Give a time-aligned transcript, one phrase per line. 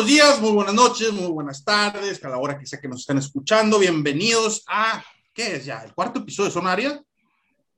[0.00, 3.00] buenos días, muy buenas noches, muy buenas tardes, a la hora que sea que nos
[3.00, 3.78] estén escuchando.
[3.78, 5.04] Bienvenidos a,
[5.34, 5.80] ¿qué es ya?
[5.80, 7.02] ¿El cuarto episodio de Sonaria?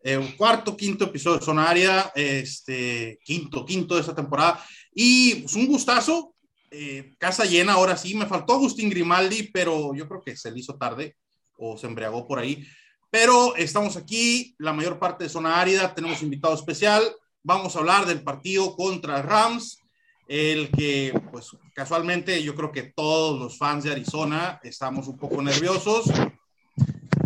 [0.05, 4.65] Eh, cuarto, quinto episodio de Sonaria, este, quinto, quinto de esta temporada.
[4.95, 6.37] Y pues, un gustazo,
[6.71, 10.61] eh, casa llena, ahora sí, me faltó Agustín Grimaldi, pero yo creo que se le
[10.61, 11.17] hizo tarde
[11.57, 12.65] o se embriagó por ahí.
[13.11, 17.03] Pero estamos aquí, la mayor parte de Zona Árida, tenemos invitado especial,
[17.43, 19.81] vamos a hablar del partido contra Rams,
[20.29, 25.43] el que, pues casualmente, yo creo que todos los fans de Arizona estamos un poco
[25.43, 26.07] nerviosos.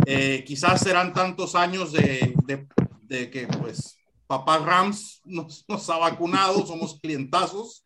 [0.06, 2.34] Eh, quizás serán tantos años de,
[3.08, 7.84] que, pues, papá Rams nos, nos ha vacunado, somos clientazos.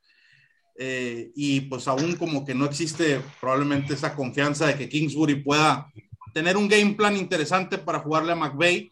[0.82, 5.92] Eh, y pues aún como que no existe probablemente esa confianza de que Kingsbury pueda
[6.32, 8.90] tener un game plan interesante para jugarle a McVeigh.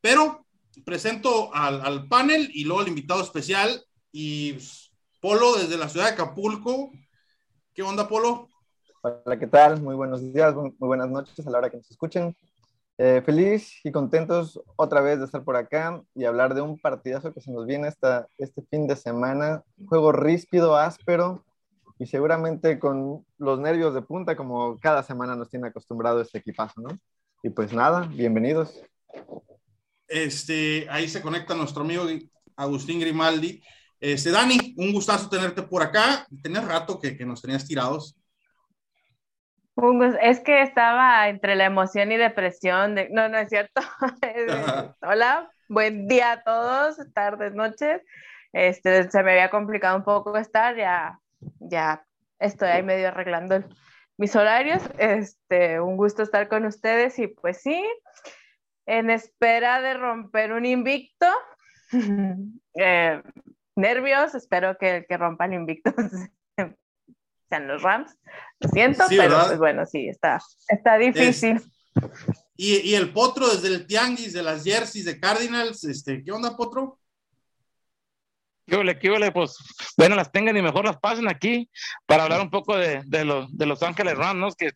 [0.00, 0.46] Pero
[0.84, 3.84] presento al, al panel y luego al invitado especial.
[4.10, 4.87] Y pues,
[5.20, 6.92] Polo desde la ciudad de Acapulco.
[7.74, 8.48] ¿Qué onda, Polo?
[9.02, 9.82] Hola, ¿qué tal?
[9.82, 12.36] Muy buenos días, muy buenas noches a la hora que nos escuchen.
[12.98, 17.34] Eh, feliz y contentos otra vez de estar por acá y hablar de un partidazo
[17.34, 19.64] que se nos viene esta, este fin de semana.
[19.88, 21.44] Juego ríspido, áspero
[21.98, 26.80] y seguramente con los nervios de punta como cada semana nos tiene acostumbrado este equipazo,
[26.80, 26.96] ¿no?
[27.42, 28.80] Y pues nada, bienvenidos.
[30.06, 32.04] Este, ahí se conecta nuestro amigo
[32.54, 33.60] Agustín Grimaldi.
[34.00, 36.26] Este, Dani, un gustazo tenerte por acá.
[36.42, 38.16] Tenés rato que, que nos tenías tirados.
[40.20, 42.94] Es que estaba entre la emoción y depresión.
[42.94, 43.08] De...
[43.10, 43.80] No, no es cierto.
[45.02, 48.02] Hola, buen día a todos, tardes, noches.
[48.52, 51.20] Este, se me había complicado un poco estar, ya,
[51.60, 52.04] ya
[52.40, 53.62] estoy ahí medio arreglando
[54.16, 54.82] mis horarios.
[54.98, 57.84] Este, un gusto estar con ustedes y pues sí,
[58.86, 61.26] en espera de romper un invicto.
[62.74, 63.22] eh,
[63.78, 65.92] nervios, espero que el que rompa el invicto
[67.48, 68.14] sean los Rams.
[68.60, 71.62] Lo siento, pero pues bueno, sí, está, está difícil.
[72.56, 76.56] y, y, el Potro desde el Tianguis de las Jerseys de Cardinals, este, ¿qué onda,
[76.56, 76.98] Potro?
[78.68, 79.56] ¿Qué qué Pues
[79.96, 81.70] bueno, las tengan y mejor las pasen aquí
[82.06, 84.52] para hablar un poco de, de, los, de Los Ángeles Rams, ¿no?
[84.52, 84.72] Que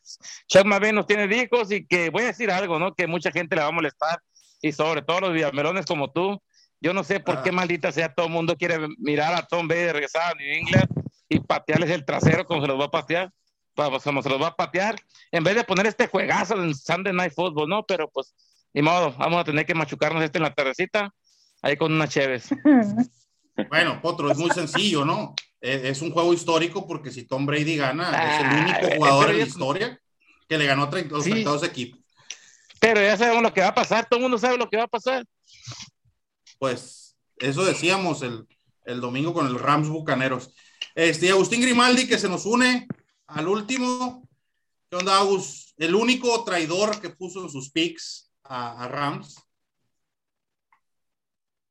[0.48, 2.94] Chuck McVay nos tiene hijos y que voy a decir algo, ¿no?
[2.94, 4.18] Que mucha gente le va a molestar
[4.62, 6.42] y sobre todo los villamelones como tú.
[6.82, 7.52] Yo no sé por qué ah.
[7.52, 10.88] maldita sea todo el mundo quiere mirar a Tom Brady regresar a New England
[11.28, 13.30] y patearles el trasero como se los va a patear,
[13.74, 14.96] como se los va a patear,
[15.30, 17.84] en vez de poner este juegazo en Sunday Night Football, ¿no?
[17.86, 18.34] Pero pues,
[18.74, 21.14] ni modo, vamos a tener que machucarnos este en la tardecita,
[21.62, 22.48] ahí con una Chévez.
[23.68, 25.34] Bueno, Potro, es muy sencillo, ¿no?
[25.60, 29.44] Es, un juego histórico porque si Tom Brady gana, es el único jugador en la
[29.44, 30.00] historia
[30.48, 31.44] que le ganó a los sí.
[31.64, 32.00] equipos.
[32.80, 34.84] Pero ya sabemos lo que va a pasar, todo el mundo sabe lo que va
[34.84, 35.24] a pasar.
[36.62, 38.46] Pues eso decíamos el,
[38.84, 40.54] el domingo con el Rams Bucaneros.
[40.94, 42.86] Este, Agustín Grimaldi, que se nos une
[43.26, 44.28] al último.
[44.88, 45.74] ¿Qué onda, Agus?
[45.76, 49.42] El único traidor que puso en sus picks a, a Rams.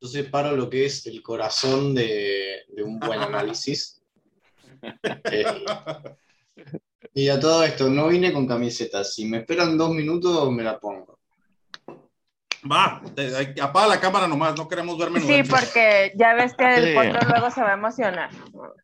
[0.01, 4.01] Yo separo lo que es el corazón de, de un buen análisis.
[5.31, 5.45] eh,
[7.13, 9.05] y a todo esto, no vine con camiseta.
[9.05, 11.20] Si me esperan dos minutos, me la pongo.
[12.69, 13.01] Va,
[13.61, 15.19] apaga la cámara nomás, no queremos verme.
[15.21, 17.27] Sí, porque ya ves que el sí.
[17.27, 18.29] luego se va a emocionar.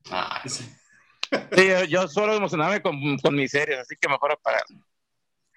[0.09, 0.65] Ah, sí.
[1.87, 4.63] yo, solo emocionarme con, con mis series, así que mejor apagar.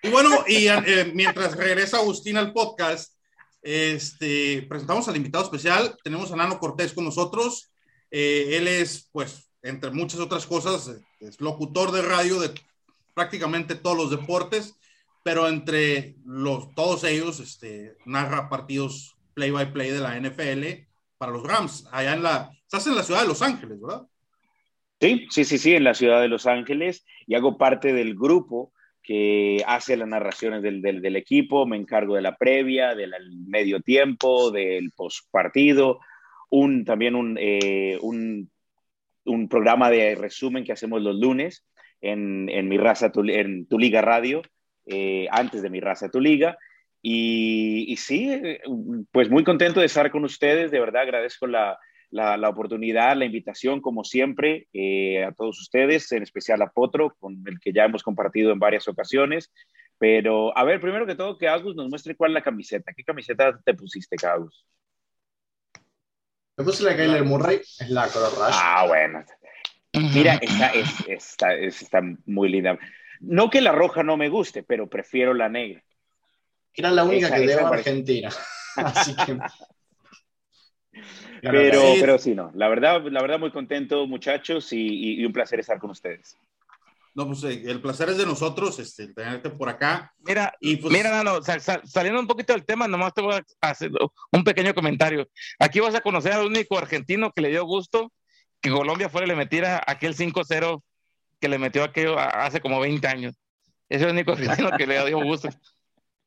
[0.03, 3.15] Y bueno, y eh, mientras regresa Agustín al podcast,
[3.63, 5.97] este, presentamos al invitado especial.
[6.03, 7.71] Tenemos a Nano Cortés con nosotros.
[8.11, 12.53] Eh, él es, pues, entre muchas otras cosas, es locutor de radio de
[13.15, 14.75] prácticamente todos los deportes
[15.23, 20.87] pero entre los, todos ellos este, narra partidos play by play de la NFL
[21.19, 21.89] para los Rams.
[21.93, 24.07] Allá en la, estás en la ciudad de Los Ángeles, ¿verdad?
[25.01, 28.73] Sí, sí, sí, sí, en la ciudad de Los Ángeles y hago parte del grupo
[29.03, 33.13] que hace las narraciones del, del, del equipo, me encargo de la previa, del
[33.47, 36.01] medio tiempo, del postpartido,
[36.51, 38.51] un, también un, eh, un,
[39.25, 41.65] un, programa de resumen que hacemos los lunes
[42.01, 44.43] en, en mi raza, en tu liga radio,
[44.87, 46.59] eh, antes de mi raza tu liga.
[47.03, 48.41] Y, sí,
[49.11, 51.79] pues muy contento de estar con ustedes, de verdad agradezco la,
[52.11, 57.43] la, oportunidad, la invitación, como siempre, eh, a todos ustedes, en especial a Potro, con
[57.47, 59.51] el que ya hemos compartido en varias ocasiones.
[59.99, 62.93] Pero, a ver, primero que todo, que Agus nos muestre cuál es la camiseta.
[62.95, 64.67] ¿Qué camiseta te pusiste, Agus?
[66.57, 68.55] Me puse la Kyler Murray, es la color rush.
[68.55, 69.25] Ah, bueno.
[69.93, 72.79] Mira, esta, es, esta, está muy linda.
[73.21, 75.83] No que la roja no me guste, pero prefiero la negra.
[76.75, 78.31] Era la única que debo a Argentina.
[78.77, 79.39] Así que.
[81.43, 81.99] pero, sí.
[82.01, 82.51] pero sí, no.
[82.55, 86.37] La verdad, la verdad, muy contento, muchachos, y, y, un placer estar con ustedes.
[87.15, 90.15] No, pues eh, el placer es de nosotros, este, tenerte por acá.
[90.21, 93.35] Mira, Y pues, mira, Nano, sal- sal- saliendo un poquito del tema, nomás te voy
[93.35, 93.91] a hacer
[94.33, 95.29] un pequeño comentario.
[95.59, 98.13] Aquí vas a conocer al único argentino que le dio gusto
[98.61, 100.83] que Colombia fuera y le metiera aquel 5-0
[101.41, 103.35] que le metió aquello hace como 20 años.
[103.89, 105.49] Es el único argentino que le dio gusto.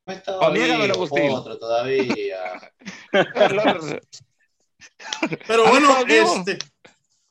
[0.06, 1.30] Niégamelo, vivo, Agustín.
[1.30, 2.72] otro todavía.
[5.46, 6.58] Pero bueno, este.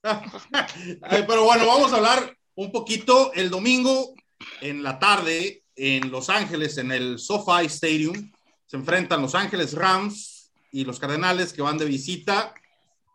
[1.28, 4.16] Pero bueno, vamos a hablar un poquito el domingo
[4.62, 8.32] en la tarde en Los Ángeles, en el SoFi Stadium.
[8.66, 12.56] Se enfrentan Los Ángeles Rams y los Cardenales que van de visita,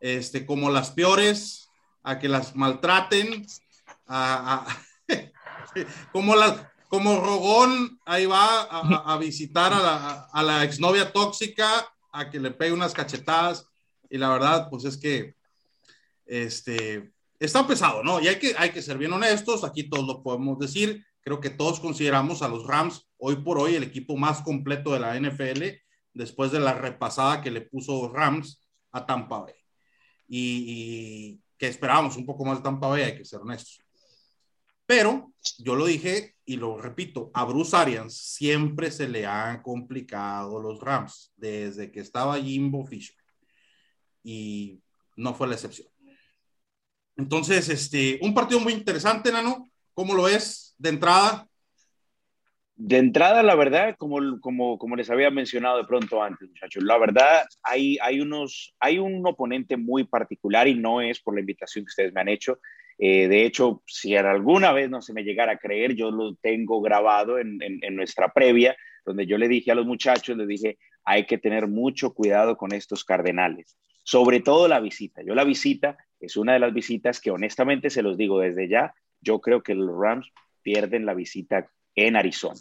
[0.00, 1.68] este, como las peores,
[2.04, 3.44] a que las maltraten,
[4.08, 4.82] a- a-
[6.12, 11.86] como las, como Rogón ahí va a- a visitar a la, a la exnovia tóxica,
[12.12, 13.66] a que le pegue unas cachetadas.
[14.10, 15.34] Y la verdad, pues es que
[16.26, 18.20] este, está pesado, ¿no?
[18.20, 21.04] Y hay que, hay que ser bien honestos, aquí todos lo podemos decir.
[21.20, 25.00] Creo que todos consideramos a los Rams hoy por hoy el equipo más completo de
[25.00, 25.62] la NFL
[26.14, 29.54] después de la repasada que le puso Rams a Tampa Bay.
[30.26, 33.80] Y, y que esperábamos un poco más de Tampa Bay, hay que ser honestos.
[34.88, 40.62] Pero yo lo dije y lo repito, a Bruce Arians siempre se le han complicado
[40.62, 43.14] los Rams desde que estaba Jimbo Fisher.
[44.22, 44.80] Y
[45.14, 45.88] no fue la excepción.
[47.18, 49.68] Entonces, este, un partido muy interesante, Nano.
[49.92, 51.46] ¿Cómo lo ves de entrada?
[52.74, 56.96] De entrada, la verdad, como, como, como les había mencionado de pronto antes, muchachos, la
[56.96, 61.84] verdad, hay, hay, unos, hay un oponente muy particular y no es por la invitación
[61.84, 62.58] que ustedes me han hecho.
[62.98, 66.80] Eh, de hecho, si alguna vez no se me llegara a creer, yo lo tengo
[66.80, 67.58] grabado en,
[67.92, 72.12] nuestra previa, donde yo le dije a los muchachos, les dije, hay que tener mucho
[72.12, 75.22] cuidado con estos cardenales, sobre todo la visita.
[75.22, 78.92] Yo la visita es una de las visitas que honestamente se los digo desde ya,
[79.20, 80.30] yo creo que los Rams
[80.62, 82.60] pierden la visita en Arizona.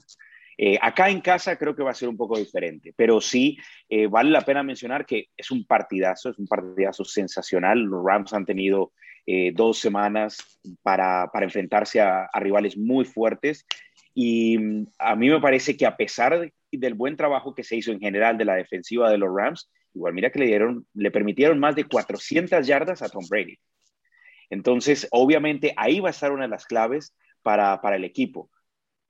[0.59, 3.57] Eh, acá en casa creo que va a ser un poco diferente, pero sí
[3.89, 7.79] eh, vale la pena mencionar que es un partidazo, es un partidazo sensacional.
[7.79, 8.93] Los Rams han tenido
[9.27, 10.37] eh, dos semanas
[10.81, 13.65] para, para enfrentarse a, rivales muy fuertes
[14.13, 17.75] y mm, a mí me parece que a pesar de, del buen trabajo que se
[17.75, 21.11] hizo en general de la defensiva de los Rams, igual mira que le, dieron, le
[21.11, 23.57] permitieron más de 400 yardas a Tom Brady.
[24.49, 28.49] Entonces, obviamente, ahí va a estar una de las claves para, para el equipo.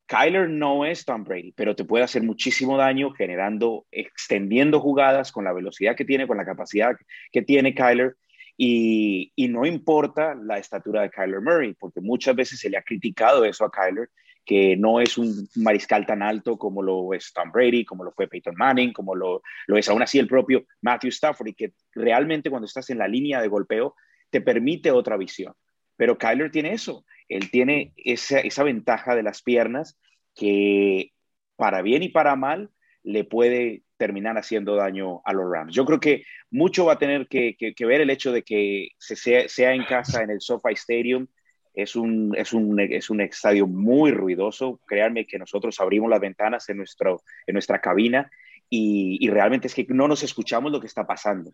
[0.07, 5.43] Kyler no es Tom Brady, pero te puede hacer muchísimo daño generando, extendiendo jugadas con
[5.43, 6.95] la velocidad que tiene, con la capacidad
[7.31, 8.15] que tiene Kyler.
[8.57, 13.45] Y, no importa la estatura de Kyler Murray, porque muchas veces se le ha criticado
[13.45, 14.09] eso a Kyler,
[14.43, 18.27] que no es un mariscal tan alto como lo es Tom Brady, como lo fue
[18.27, 22.49] Peyton Manning, como lo, lo es aún así el propio Matthew Stafford, y que realmente
[22.49, 23.95] cuando estás en la línea de golpeo
[24.29, 25.53] te permite otra visión.
[25.95, 29.99] Pero Kyler tiene eso, él tiene esa, esa ventaja de las piernas
[30.33, 31.11] que
[31.57, 32.71] para bien y para mal
[33.07, 35.73] le puede terminar haciendo daño a los Rams.
[35.73, 39.15] Yo creo que mucho va a tener que, ver el hecho de que se
[39.47, 41.25] sea, en casa en el SoFi Stadium.
[41.73, 44.81] Es un, es, un, es un estadio muy ruidoso.
[44.85, 48.29] Créanme que nosotros abrimos las ventanas en, nuestro, en nuestra cabina
[48.69, 51.53] y realmente es que no nos escuchamos lo que está pasando.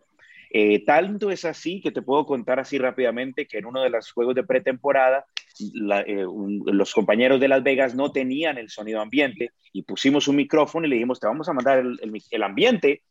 [0.56, 4.12] Eh, tanto es así que te puedo contar así rápidamente que en uno de los
[4.12, 5.26] juegos de pretemporada
[6.06, 6.26] eh,
[6.68, 10.92] los compañeros de Las Vegas no tenían el sonido ambiente y pusimos un micrófono y
[10.92, 13.02] le dijimos te vamos a mandar el, el, el ambiente,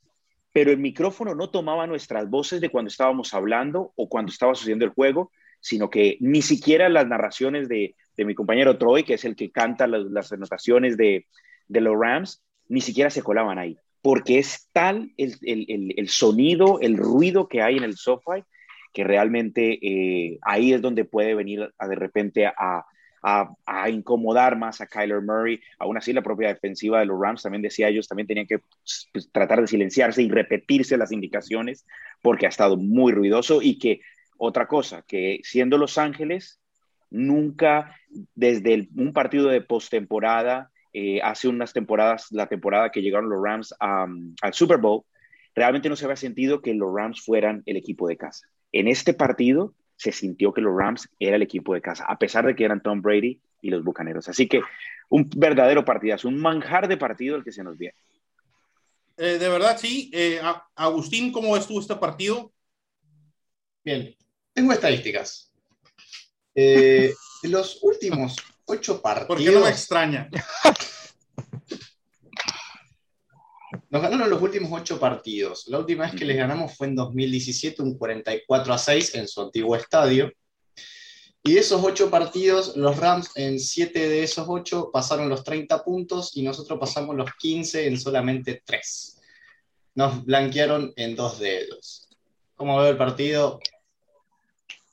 [0.53, 4.85] pero el micrófono no tomaba nuestras voces de cuando estábamos hablando o cuando estaba sucediendo
[4.85, 9.25] el juego, sino que ni siquiera las narraciones de, de mi compañero Troy, que es
[9.25, 11.27] el que canta las, las anotaciones de,
[11.67, 16.81] de los Rams, ni siquiera se colaban ahí porque es tal el, el, el, sonido,
[16.81, 18.43] el ruido que hay en el SoFi,
[18.93, 22.85] que realmente eh, ahí es donde puede venir de repente a,
[23.89, 25.61] incomodar más a Kyler Murray.
[25.79, 28.59] Aún así, la propia defensiva de los Rams también decía ellos, también tenían que
[29.13, 31.87] pues, tratar de silenciarse y repetirse las indicaciones,
[32.21, 34.01] porque ha estado muy ruidoso y que
[34.37, 36.61] otra cosa, que siendo Los Ángeles,
[37.11, 37.95] nunca
[38.35, 43.75] desde un partido de postemporada eh, hace unas temporadas, la temporada que llegaron los Rams
[43.81, 45.05] um, al Super Bowl,
[45.55, 48.47] realmente no se había sentido que los Rams fueran el equipo de casa.
[48.73, 52.47] En este partido se sintió que los Rams era el equipo de casa, a pesar
[52.47, 54.29] de que eran Tom Brady y los Bucaneros.
[54.29, 54.63] Así que
[55.09, 57.95] un verdadero partidazo, un manjar de partido el que se nos viene.
[59.17, 60.11] Eh, de verdad, sí.
[60.13, 60.41] Eh,
[60.75, 62.53] Agustín, ¿cómo ves tú este partido?
[63.85, 64.17] Bien,
[64.53, 65.53] tengo estadísticas.
[66.55, 67.13] Eh,
[67.45, 68.37] los últimos
[68.73, 69.29] ocho partidos.
[69.29, 70.29] ¿Por qué no me extraña?
[73.91, 75.69] Nos ganaron los últimos ocho partidos.
[75.69, 79.43] La última vez que les ganamos fue en 2017, un 44 a 6 en su
[79.43, 80.33] antiguo estadio.
[81.45, 85.83] Y de esos ocho partidos, los Rams en siete de esos ocho pasaron los 30
[85.83, 89.21] puntos y nosotros pasamos los 15 en solamente tres.
[89.95, 92.09] Nos blanquearon en dos de ellos.
[92.55, 93.59] ¿Cómo veo el partido?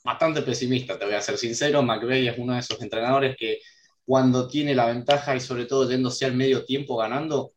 [0.10, 1.84] Bastante pesimista, te voy a ser sincero.
[1.84, 3.60] McVeigh es uno de esos entrenadores que
[4.04, 7.52] cuando tiene la ventaja y sobre todo yéndose al medio tiempo ganando,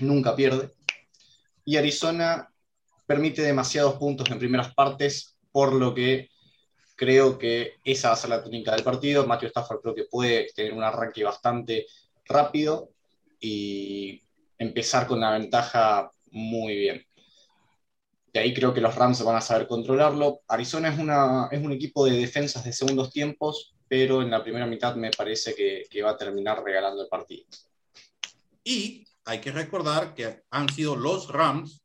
[0.00, 0.74] nunca pierde.
[1.64, 2.52] Y Arizona
[3.06, 6.28] permite demasiados puntos en primeras partes, por lo que
[6.96, 9.26] creo que esa va a ser la técnica del partido.
[9.26, 11.86] Matthew Stafford creo que puede tener un arranque bastante
[12.26, 12.90] rápido
[13.40, 14.20] y
[14.58, 17.05] empezar con la ventaja muy bien.
[18.36, 20.42] De ahí creo que los Rams van a saber controlarlo.
[20.46, 24.66] Arizona es, una, es un equipo de defensas de segundos tiempos, pero en la primera
[24.66, 27.46] mitad me parece que, que va a terminar regalando el partido.
[28.62, 31.82] Y hay que recordar que han sido los Rams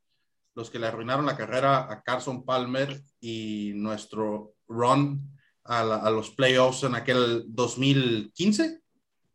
[0.53, 5.21] los que le arruinaron la carrera a Carson Palmer y nuestro run
[5.63, 8.81] a, los playoffs en aquel 2015,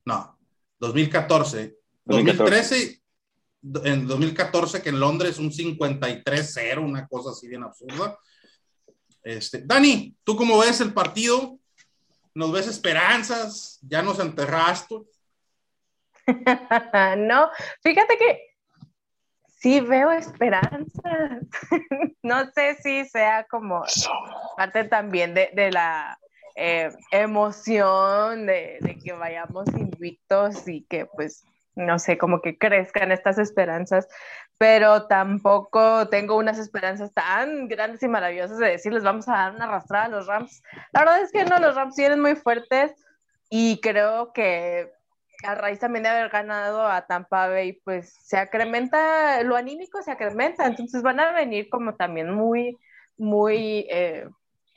[0.05, 0.39] no,
[0.81, 3.03] 2014, 2013,
[3.85, 8.19] en 2014 que en Londres un 53-0, una cosa así bien absurda.
[9.23, 11.59] Este, Dani, ¿tú cómo ves el partido?
[12.35, 13.79] ¿Nos ves esperanzas?
[13.83, 14.97] ¿Ya nos enterraste?
[17.19, 17.51] no,
[17.83, 18.47] fíjate que
[19.59, 21.41] sí veo esperanza.
[22.23, 23.83] no sé si sea como
[24.57, 26.19] parte también de, la
[26.55, 31.45] eh, emoción de, que vayamos invictos y que pues,
[31.77, 34.09] no sé, como que crezcan estas esperanzas,
[34.59, 39.67] pero tampoco tengo unas esperanzas tan grandes y maravillosas de decirles vamos a dar una
[39.67, 40.63] arrastrada a los Rams.
[40.93, 42.93] La verdad es que no, los Rams vienen muy fuertes
[43.51, 44.91] y creo que
[45.45, 50.11] a raíz también de haber ganado a Tampa Bay, pues se acrementa, lo anímico se
[50.11, 52.79] acrementa, entonces van a venir como también muy,
[53.19, 54.29] muy eh,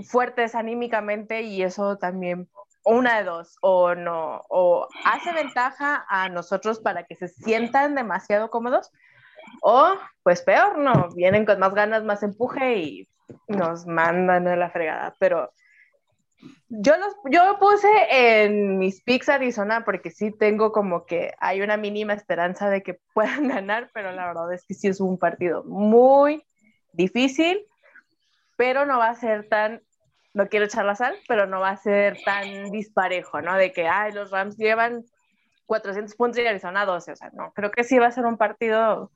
[0.04, 2.50] fuertes anímicamente y eso también,
[2.86, 8.50] una de dos, o no, o hace ventaja a nosotros para que se sientan demasiado
[8.50, 8.92] cómodos,
[9.62, 9.94] o
[10.24, 13.10] pues peor, no, vienen con más ganas, más empuje y
[13.48, 15.52] nos mandan a la fregada, pero
[16.70, 21.78] yo los yo puse en mis picks Arizona porque sí tengo como que hay una
[21.78, 25.64] mínima esperanza de que puedan ganar, pero la verdad es que sí es un partido
[25.64, 26.44] muy
[26.94, 27.66] difícil,
[28.56, 29.82] pero no va a ser tan,
[30.40, 33.58] no quiero echar la sal, pero no va a ser tan disparejo, ¿no?
[33.58, 35.04] De que, ay, los Rams llevan
[35.66, 38.38] 400 puntos y Arizona 12, o sea, no, creo que sí va a ser un
[38.38, 39.12] partido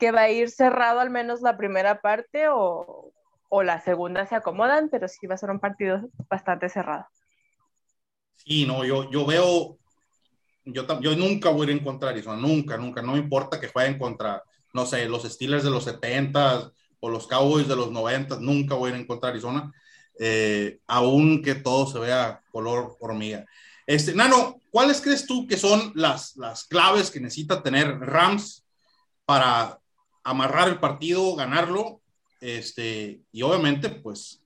[0.00, 3.12] que va a ir cerrado al menos la primera parte o,
[3.50, 7.06] o la segunda se acomodan, pero sí va a ser un partido bastante cerrado.
[8.34, 9.78] Sí, no, yo, yo veo,
[10.64, 13.96] yo, yo nunca voy a ir en Arizona, nunca, nunca, no me importa que jueguen
[13.96, 18.74] contra, no sé, los Steelers de los 70 o los Cowboys de los 90, nunca
[18.74, 19.72] voy a ir Arizona,
[20.18, 23.46] eh, aunque todo se vea color hormiga.
[23.86, 28.64] Este, Nano, ¿cuáles crees tú que son las, las claves que necesita tener Rams
[29.24, 29.78] para
[30.22, 32.00] amarrar el partido, ganarlo
[32.44, 34.42] este, y obviamente, pues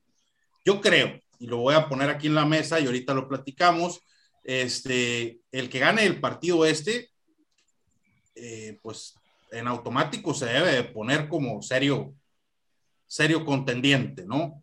[0.64, 4.00] yo creo, y lo voy a poner aquí en la mesa y ahorita lo platicamos,
[4.44, 7.10] este, el que gane el partido este,
[8.36, 9.16] eh, pues
[9.50, 12.14] en automático se debe poner como serio,
[13.08, 14.62] serio contendiente, ¿no?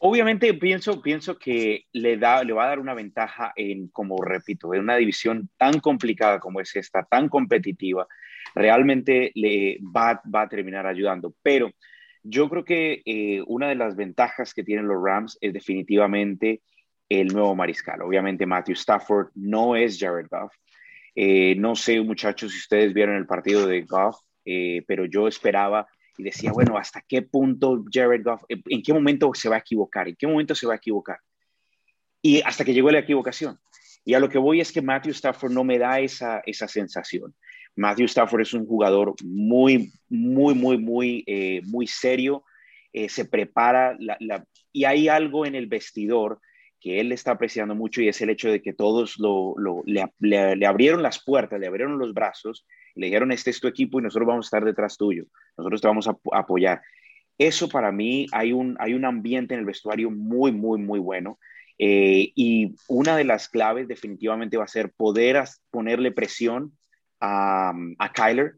[0.00, 4.74] Obviamente pienso, pienso que le, da, le va a dar una ventaja en, como repito,
[4.74, 8.06] en una división tan complicada como es esta, tan competitiva,
[8.54, 11.34] realmente le va, va a terminar ayudando.
[11.42, 11.70] Pero
[12.22, 16.62] yo creo que eh, una de las ventajas que tienen los Rams es definitivamente
[17.08, 18.02] el nuevo mariscal.
[18.02, 20.52] Obviamente Matthew Stafford no es Jared Goff.
[21.14, 25.86] Eh, no sé, muchachos, si ustedes vieron el partido de Goff, eh, pero yo esperaba
[26.18, 30.08] y decía, bueno, ¿hasta qué punto Jared Goff, en qué momento se va a equivocar?
[30.08, 31.18] ¿En qué momento se va a equivocar?
[32.22, 33.58] Y hasta que llegó la equivocación.
[34.04, 37.34] Y a lo que voy es que Matthew Stafford no me da esa, esa sensación.
[37.74, 42.44] Matthew Stafford es un jugador muy, muy, muy, muy, eh, muy serio.
[42.92, 43.96] Eh, se prepara
[44.72, 46.40] y hay algo en el vestidor
[46.80, 49.54] que él está apreciando mucho y es el hecho de que todos lo,
[49.84, 52.66] le, abrieron las puertas, le abrieron los brazos,
[52.96, 55.24] le dijeron, este es tu equipo y nosotros vamos a estar detrás tuyo,
[55.56, 56.82] nosotros te vamos a, apoyar.
[57.38, 61.38] Eso para mí hay un, hay un ambiente en el vestuario muy, muy, muy bueno.
[61.78, 66.72] Eh, y una de las claves definitivamente va a ser poder ponerle presión
[67.20, 68.54] a, a Kyler,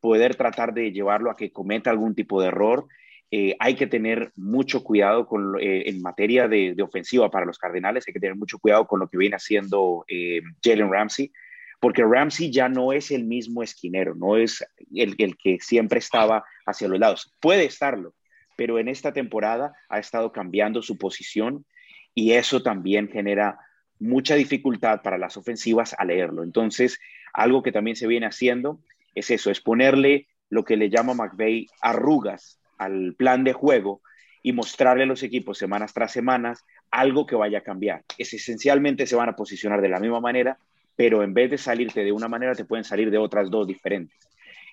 [0.00, 2.86] poder tratar de llevarlo a que cometa algún tipo de error.
[3.30, 8.04] Eh, hay que tener mucho cuidado con, eh, en materia de, ofensiva para los Cardenales,
[8.06, 11.32] hay que tener mucho cuidado con lo que viene haciendo eh, Jalen Ramsey,
[11.80, 14.64] porque Ramsey ya no es el mismo esquinero, no es
[14.94, 17.34] el, que siempre estaba hacia los lados.
[17.40, 18.14] Puede estarlo,
[18.56, 21.66] pero en esta temporada ha estado cambiando su posición
[22.14, 23.58] y eso también genera
[23.98, 26.42] mucha dificultad para las ofensivas a leerlo.
[26.42, 26.98] Entonces,
[27.32, 28.80] algo que también se viene haciendo
[29.14, 34.02] es eso, es ponerle lo que le llama McVeigh arrugas al plan de juego
[34.42, 38.04] y mostrarle a los equipos semanas tras semanas algo que vaya a cambiar.
[38.16, 40.58] Es esencialmente se van a posicionar de la misma manera,
[40.96, 44.16] pero en vez de salirte de una manera, te pueden salir de otras dos diferentes.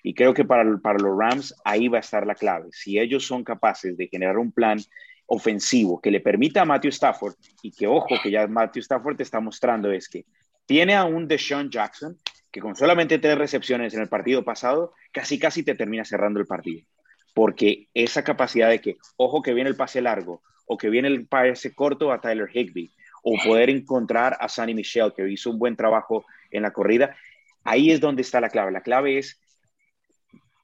[0.02, 2.68] Y creo que para, para los Rams ahí va a estar la clave.
[2.72, 4.78] Si ellos son capaces de generar un plan
[5.26, 9.22] ofensivo que le permita a Matthew Stafford, y que ojo que ya Matthew Stafford te
[9.22, 10.26] está mostrando es que
[10.66, 12.18] tiene a un Deshaun Jackson
[12.54, 16.46] que con solamente tres recepciones en el partido pasado, casi casi te termina cerrando el
[16.46, 16.86] partido.
[17.34, 21.26] Porque esa capacidad de que, ojo que viene el pase largo, o que viene el
[21.26, 22.92] pase corto a Tyler Higby,
[23.26, 27.16] o poder encontrar a Sonny Michel, que hizo un buen trabajo en la corrida,
[27.64, 28.70] ahí es donde está la clave.
[28.70, 29.40] La clave es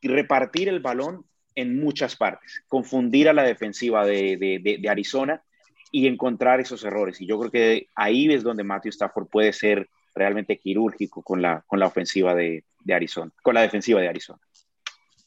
[0.02, 1.24] repartir el balón
[1.54, 5.42] en muchas partes, confundir a la defensiva de, Arizona
[5.90, 7.20] y encontrar esos errores.
[7.22, 11.64] Y yo creo que ahí es donde Matthew Stafford puede ser realmente quirúrgico con la,
[11.66, 12.62] con la ofensiva de,
[12.92, 14.40] Arizona, con la defensiva de Arizona.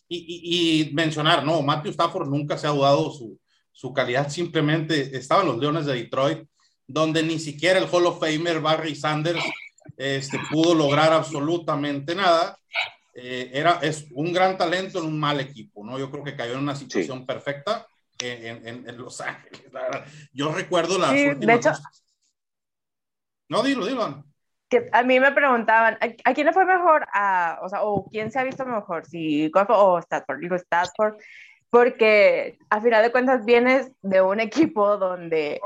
[0.08, 3.40] Y, mencionar, no, Matthew Stafford nunca se ha dudado su,
[3.72, 6.48] su calidad, simplemente estaba en los Leones de Detroit,
[6.88, 9.44] donde ni siquiera el Hall of Famer Barry Sanders
[9.98, 12.58] este, pudo lograr absolutamente nada.
[13.13, 16.00] Eh, era, es un gran talento en un mal equipo, ¿no?
[16.00, 17.88] Yo creo que cayó en una situación perfecta
[18.20, 19.62] en, en, Los Ángeles.
[20.32, 21.40] Yo recuerdo las últimas...
[21.40, 21.72] De hecho,
[23.50, 24.24] no, dilo, dilo.
[24.70, 27.06] Que a mí me preguntaban, ¿a, quién le fue mejor?
[27.13, 30.40] A, o sea, o quién se ha visto mejor, si o Stafford.
[30.40, 31.18] Digo, Stafford,
[31.70, 35.60] porque a final de cuentas vienes de un equipo donde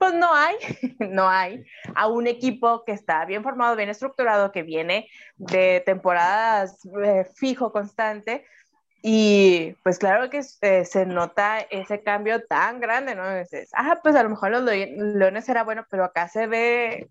[0.00, 0.56] pues, no hay,
[0.98, 1.64] no hay
[1.94, 7.70] a un equipo que está bien formado, bien estructurado, que viene de temporadas eh, fijo,
[7.70, 8.46] constante.
[9.02, 13.38] Y pues claro que eh, se nota ese cambio tan grande, ¿no?
[13.38, 17.08] Dices, ah, pues a lo mejor los Leones era bueno, pero acá se ve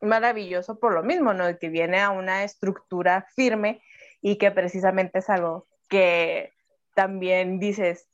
[0.00, 1.58] maravilloso por lo mismo, ¿no?
[1.58, 3.80] Que viene a una estructura firme
[4.22, 6.52] y que precisamente es algo que
[6.94, 8.06] también dices,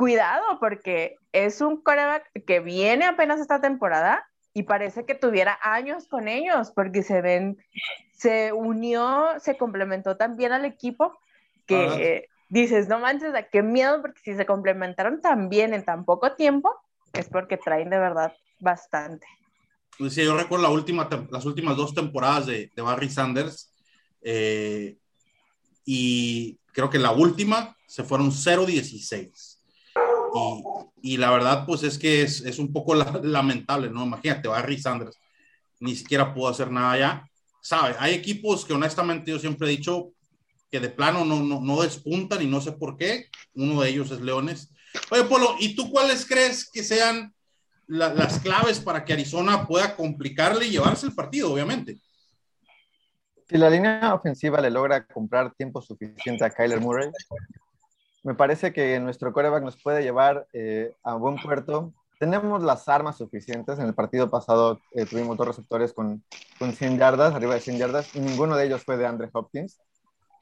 [0.00, 6.08] cuidado, porque es un coreback que viene apenas esta temporada y parece que tuviera años
[6.08, 7.58] con ellos, porque se ven,
[8.14, 11.18] se unió, se complementó tan bien al equipo
[11.66, 16.06] que dices, no manches, da qué miedo, porque si se complementaron tan bien en tan
[16.06, 16.74] poco tiempo,
[17.12, 19.26] es porque traen de verdad bastante.
[19.98, 23.70] Pues sí, yo recuerdo la última, las últimas dos temporadas de, de Barry Sanders,
[24.22, 24.96] eh,
[25.84, 29.59] y creo que la última se fueron 0-16
[31.02, 34.04] y, la verdad, pues es que es, es un poco lamentable, ¿no?
[34.04, 35.18] Imagínate, Barry Sanders
[35.80, 37.26] ni siquiera pudo hacer nada ya.
[37.62, 37.94] ¿Sabe?
[37.98, 40.12] Hay equipos que honestamente yo siempre he dicho
[40.70, 43.26] que de plano no, no, no despuntan y no sé por qué.
[43.54, 44.72] Uno de ellos es Leones.
[45.10, 47.34] Oye, Polo, ¿y tú cuáles crees que sean
[47.86, 51.98] las claves para que Arizona pueda complicarle y llevarse el partido, obviamente?
[53.48, 57.10] Si la línea ofensiva le logra comprar tiempo suficiente a Kyler Murray,
[58.22, 61.92] me parece que nuestro coreback nos puede llevar eh, a buen puerto.
[62.18, 63.78] Tenemos las armas suficientes.
[63.78, 66.22] En el partido pasado eh, tuvimos dos receptores con,
[66.58, 69.80] con 100 yardas, arriba de 100 yardas, y ninguno de ellos fue de Andre Hopkins.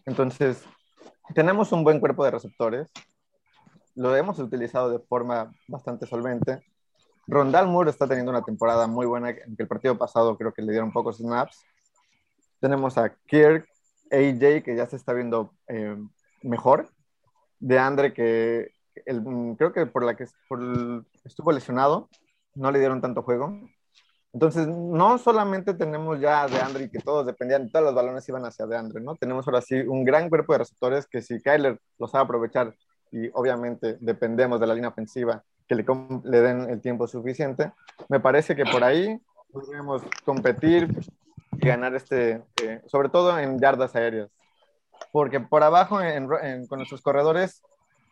[0.07, 0.65] Entonces,
[1.35, 2.91] tenemos un buen cuerpo de receptores.
[3.95, 6.65] Lo hemos utilizado de forma bastante solvente.
[7.29, 10.63] Rondal Moore está teniendo una temporada muy buena, en que el partido pasado creo que
[10.63, 11.65] le dieron pocos snaps.
[12.59, 13.69] Tenemos a Kirk,
[14.11, 15.97] AJ, que ya se está viendo eh,
[16.43, 16.89] mejor
[17.61, 18.73] de Andre que
[19.07, 19.23] el,
[19.57, 20.25] creo que por la que
[21.25, 22.09] estuvo lesionado,
[22.55, 23.59] no le dieron tanto juego.
[24.33, 28.67] Entonces, no solamente tenemos ya de Andre que todos dependían, todos los balones iban hacia
[28.67, 29.17] de Andre, ¿no?
[29.17, 32.75] Tenemos ahora sí un gran cuerpo de receptores que si Kyler los sabe aprovechar
[33.11, 35.85] y obviamente dependemos de la línea ofensiva que le,
[36.25, 37.73] le den el tiempo suficiente,
[38.09, 39.19] me parece que por ahí
[39.51, 40.89] podríamos competir
[41.53, 44.31] y ganar este, eh, sobre todo en yardas aéreas
[45.13, 45.99] porque por abajo
[46.69, 47.63] con nuestros corredores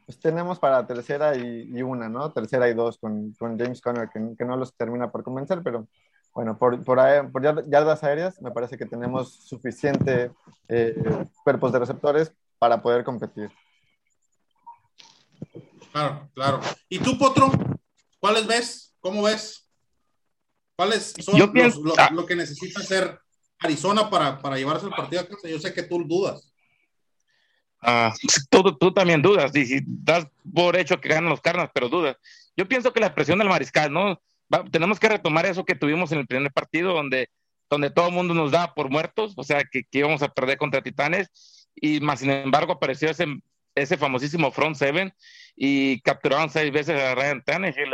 [0.07, 2.31] pues tenemos para tercera y, una, ¿no?
[2.33, 5.89] Tercera y dos con, con James Conner, que, que, no los termina por convencer, pero
[6.33, 7.01] bueno, por, por,
[7.33, 10.31] por yardas aéreas me parece que tenemos suficiente
[10.69, 10.95] eh,
[11.43, 13.51] cuerpos de receptores para poder competir.
[15.91, 16.61] Claro, claro.
[16.89, 17.51] ¿Y tú, Potro?
[18.21, 18.95] ¿Cuáles ves?
[19.01, 19.69] ¿Cómo ves?
[20.77, 22.11] ¿Cuáles son Yo pienso, ah.
[22.13, 23.19] lo que necesita hacer
[23.59, 25.49] Arizona para, para llevarse el partido a casa?
[25.49, 26.53] Yo sé que tú dudas.
[27.89, 28.13] Ah,
[28.51, 32.17] tú, también dudas, y si das por hecho que ganan los carnas, pero dudas.
[32.57, 34.21] Yo pienso que la presión del mariscal, ¿no?
[34.73, 37.31] tenemos que retomar eso que tuvimos en el primer partido, donde,
[37.71, 40.59] donde todo el mundo nos da por muertos, o sea, que, que, íbamos a perder
[40.59, 43.27] contra Titanes, y más sin embargo apareció ese,
[43.77, 45.15] ese famosísimo front seven
[45.55, 47.91] y capturaron seis veces a Ryan Tannehill,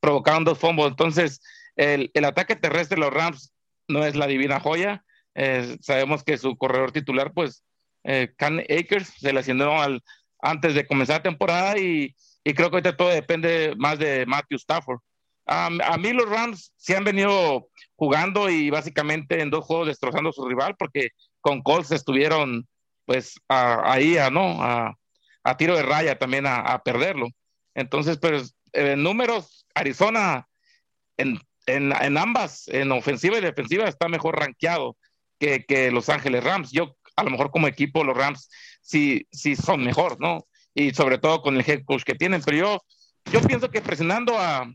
[0.00, 0.88] provocaron dos fumbles.
[0.88, 1.40] Entonces,
[1.76, 3.52] el, el, ataque terrestre de los Rams
[3.88, 5.04] no es la divina joya.
[5.34, 7.62] Eh, sabemos que su corredor titular, pues,
[8.04, 10.02] eh, Can Akers, se lesionó al,
[10.40, 14.56] antes de comenzar la temporada y, y, creo que ahorita todo depende más de Matthew
[14.58, 15.00] Stafford.
[15.46, 20.32] a mí los Rams sí han venido jugando y básicamente en dos juegos destrozando a
[20.32, 22.66] su rival porque con Colts estuvieron
[23.08, 24.62] pues ahí a, ¿no?
[24.62, 24.94] A,
[25.42, 27.28] a, tiro de raya también a, perderlo.
[27.74, 30.46] Entonces, pues en números, Arizona
[31.16, 34.94] en, en, en, ambas, en ofensiva y defensiva, está mejor rankeado
[35.38, 36.70] que, que, Los Ángeles Rams.
[36.70, 38.48] Yo, a lo mejor como equipo, los Rams
[38.80, 40.46] sí, sí son mejor, ¿no?
[40.72, 42.78] Y sobre todo con el head coach que tienen, pero yo,
[43.32, 44.70] yo pienso que presionando a,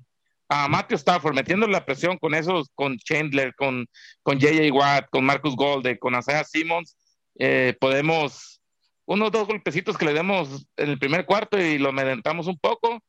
[0.49, 3.87] a Matthew Stafford, metiendo la presión con esos, con Chandler, con,
[4.21, 4.73] con J.J.
[4.73, 6.97] Watt, con Marcus Golde, con Isaiah Simmons,
[7.39, 8.61] eh, podemos,
[9.05, 12.99] unos dos golpecitos que le demos en el primer cuarto y lo medentamos un poco,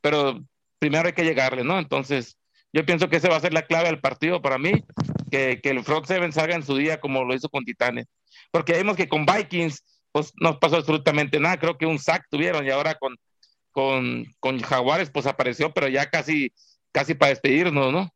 [0.00, 0.40] pero
[0.78, 1.80] primero hay que llegarle, ¿no?
[1.80, 2.38] Entonces,
[2.72, 4.84] yo pienso que esa va a ser la clave del partido para mí,
[5.30, 8.06] que, que el front seven salga en su día como lo hizo con Titanes,
[8.54, 12.64] porque vimos que con Vikings, pues no pasó absolutamente nada, creo que un sack tuvieron
[12.64, 13.16] y ahora con,
[13.72, 16.52] con, con Jaguares, pues apareció, pero ya casi,
[16.92, 18.14] casi para despedirnos, ¿no?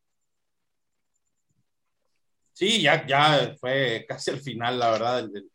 [2.53, 5.51] Sí, ya, ya fue casi el final, la verdad, el,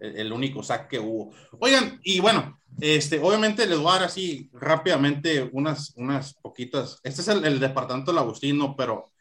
[0.00, 1.32] el único sack que hubo.
[1.60, 6.98] Oigan, y bueno, este, obviamente les voy a dar así rápidamente unas, unas poquitas.
[7.04, 9.12] Este es el, el departamento del Agustino, pero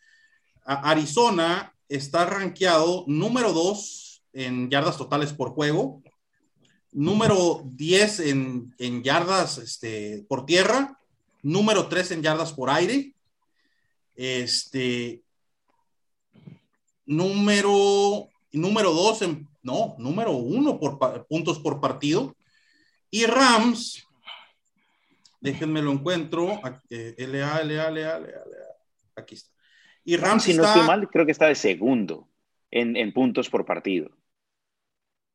[0.66, 6.02] Arizona está rankeado número 2 en yardas totales por juego,
[6.92, 11.00] número 10 en, en yardas este, por tierra,
[11.42, 13.14] número 3 en yardas por aire,
[14.16, 15.24] este,
[17.06, 22.36] número, número 2 en no, número uno por puntos por partido.
[23.10, 24.06] Y Rams,
[25.40, 28.30] déjenme lo encuentro, LA, LA, LA, LA,
[29.16, 29.52] aquí está.
[30.04, 32.28] Y Rams, si no estoy mal, creo que está de segundo
[32.72, 34.12] en, en puntos por partido.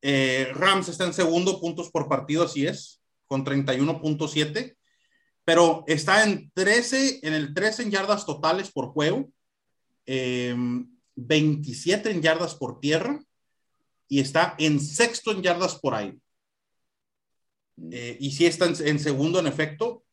[0.03, 4.77] Eh, Rams está en segundo puntos por partido, así es, con 31.7,
[5.45, 9.31] pero está en 13, en el 13 en yardas totales por juego,
[10.07, 13.21] 27 em, en yardas por tierra,
[14.09, 16.19] y está en sexto en yardas por aire.
[17.91, 20.05] Eh, y sí está en, segundo en efecto.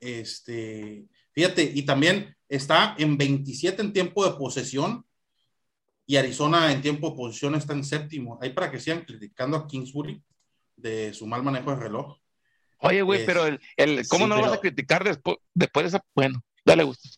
[0.00, 5.06] Este, fíjate, y también está en 27 en tiempo de posesión
[6.06, 8.38] y Arizona en tiempo de posesión está en séptimo.
[8.42, 10.22] Ahí para que sigan criticando a Kingsbury
[10.76, 12.18] de su mal manejo de reloj.
[12.78, 16.04] Oye, güey, pero el, el ¿cómo no lo vas a criticar después, después de esa?
[16.14, 17.08] Bueno, dale gusto.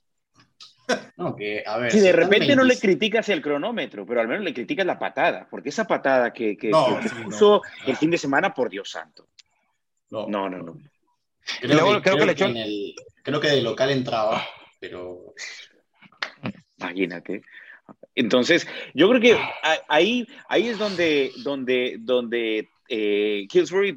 [1.17, 4.45] No, que, a ver, si de repente no le criticas el cronómetro, pero al menos
[4.45, 6.71] le criticas la patada, porque esa patada que, que,
[7.25, 9.27] puso el fin de semana, por Dios santo.
[10.11, 10.79] No, no, no.
[11.61, 14.47] Creo, que, creo, que de local entraba,
[14.79, 15.35] pero.
[16.79, 17.43] Imagínate.
[18.17, 19.39] Entonces, yo creo que
[19.89, 23.47] ahí, ahí es donde, donde, donde eh,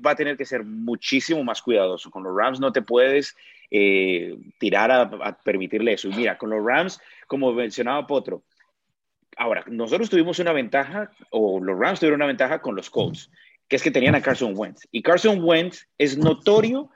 [0.06, 2.12] va a tener que ser muchísimo más cuidadoso.
[2.12, 3.36] Con los Rams no te puedes
[3.72, 6.10] eh, tirar a, permitirle eso.
[6.10, 8.44] Y mira, con los Rams, como mencionaba Potro,
[9.38, 13.32] ahora, nosotros tuvimos una ventaja, o los Rams tuvieron una ventaja con los Colts,
[13.70, 14.86] que es que tenían a Carson Wentz.
[14.92, 16.90] Y Carson Wentz es notorio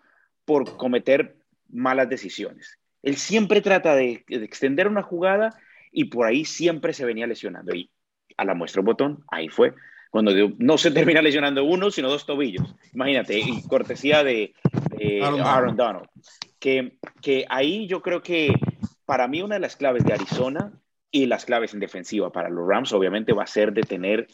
[0.43, 1.37] por cometer
[1.69, 2.77] malas decisiones.
[3.01, 5.57] Él siempre trata de, de extender una jugada
[5.93, 7.73] y por ahí siempre se venía lesionando.
[7.75, 7.89] Y
[8.35, 9.73] a la muestra un botón, ahí fue
[10.09, 12.75] cuando no se termina lesionando uno, sino dos tobillos.
[12.93, 14.53] Imagínate, y cortesía de,
[15.21, 16.07] Aaron, Donald
[16.63, 18.53] que, que ahí yo creo que
[19.05, 20.71] para mí una de las claves de Arizona
[21.11, 24.27] y las claves en defensiva para los Rams obviamente va a ser detener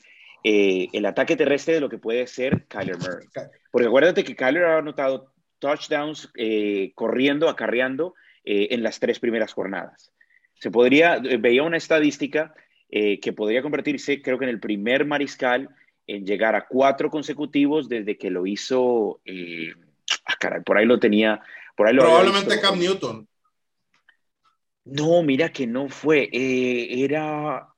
[0.43, 3.28] eh, el ataque terrestre de lo que puede ser Kyler Murray.
[3.72, 8.13] Porque acuérdate que Kyler ha anotado touchdowns eh, corriendo, acarreando
[8.45, 10.13] eh, en las tres primeras jornadas.
[10.60, 12.54] Se podría, veía una estadística
[12.89, 15.69] que podría convertirse, creo que en el primer mariscal
[16.08, 19.22] en llegar a cuatro consecutivos desde que lo hizo,
[20.26, 21.41] ah, caray, por ahí lo tenía
[21.80, 23.28] Probablemente Cam Newton.
[24.84, 26.30] No, mira que no fue.
[26.32, 27.69] Eh, era.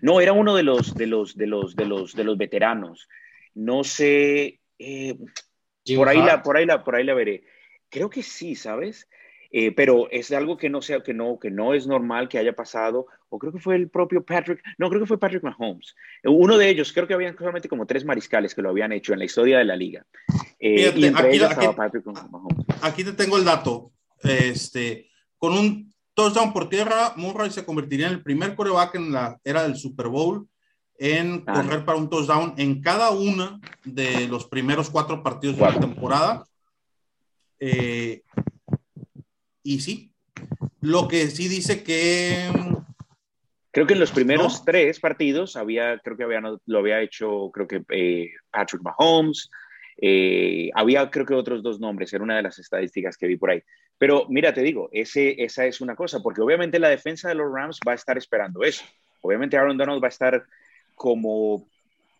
[0.00, 3.08] no, era uno de los, de los, de los, de los, de los veteranos.
[3.52, 4.60] No sé.
[4.78, 5.18] Eh,
[5.94, 7.44] por ahí la, por ahí la, por ahí la veré.
[7.90, 9.06] Creo que sí, ¿sabes?
[9.52, 12.54] Eh, pero es algo que no sea que no que no es normal que haya
[12.54, 15.96] pasado o creo que fue el propio Patrick no creo que fue Patrick Mahomes.
[16.22, 19.18] Uno de ellos creo que habían solamente como tres mariscales que lo habían hecho en
[19.18, 20.06] la historia de la liga.
[20.60, 22.64] Eh, y entre aquí, ellos estaba Patrick Mahomes.
[22.80, 23.90] aquí te tengo el dato
[24.22, 29.40] este con un touchdown por tierra Murray se convertiría en el primer coreback en la
[29.42, 30.46] era del Super Bowl
[31.00, 31.54] en ah.
[31.54, 36.44] correr para un touchdown en cada una de los primeros cuatro partidos de la temporada.
[37.58, 38.22] Eh,
[39.62, 40.12] y sí,
[40.80, 42.48] Lo que sí dice que
[43.72, 47.68] Creo que en los primeros tres partidos había, creo que había, lo había hecho, creo
[47.68, 49.48] que eh, Patrick Mahomes,
[49.96, 53.50] eh, había creo que otros dos nombres, era una de las estadísticas que vi por
[53.50, 53.62] ahí.
[53.96, 57.52] Pero mira, te digo, ese, esa es una cosa, porque obviamente la defensa de los
[57.52, 58.84] Rams va a estar esperando eso.
[59.20, 60.44] Obviamente Aaron Donald va a estar
[60.96, 61.68] como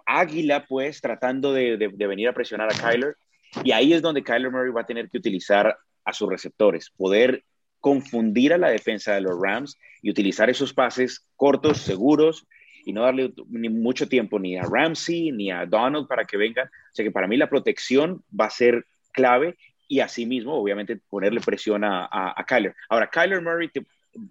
[0.06, 3.16] águila, pues, tratando de, de venir a presionar a Kyler.
[3.64, 7.44] Y ahí es donde Kyler Murray va a tener que utilizar a sus receptores, poder
[7.80, 12.46] confundir a la defensa de los Rams y utilizar esos pases cortos, seguros,
[12.84, 16.66] y no darle ni mucho tiempo ni a Ramsey ni a Donald para que vengan.
[16.66, 19.56] O sea que para mí la protección va a ser clave
[19.88, 22.74] y asimismo, obviamente, ponerle presión a, a, Kyler.
[22.88, 23.70] Ahora, Kyler Murray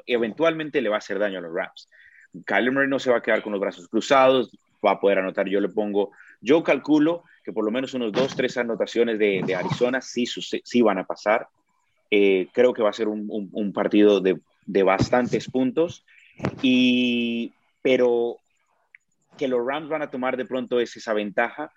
[0.05, 1.89] eventualmente le va a hacer daño a los Rams.
[2.45, 5.47] Kyler Murray no se va a quedar con los brazos cruzados, va a poder anotar.
[5.47, 10.01] Yo le pongo, yo calculo que por lo menos unos dos, tres anotaciones de, Arizona
[10.01, 11.47] sí, sí van a pasar.
[12.11, 16.05] Eh, creo que va a ser un, partido de, bastantes puntos,
[16.61, 18.37] y, pero
[19.37, 21.71] que los Rams van a tomar de pronto es esa ventaja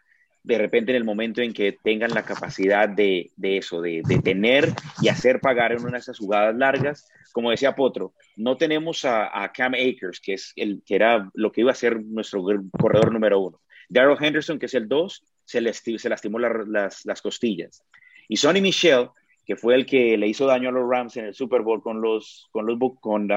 [0.45, 5.09] de repente en el momento en que tengan la capacidad de, eso, de, tener y
[5.09, 7.09] hacer pagar en una de esas jugadas largas.
[7.33, 11.61] Como decía Potro, no tenemos a, Cam Akers, que, es el, que era lo que
[11.63, 12.45] iba a ser nuestro
[12.79, 13.61] corredor número uno.
[13.89, 17.83] Daryl Henderson, que es el dos, se, se lastimó las, las, costillas.
[18.29, 19.11] Y Sonny Michel,
[19.45, 22.01] que fue el que le hizo daño a los Rams en el Super Bowl con,
[22.01, 23.29] los, con, los, con,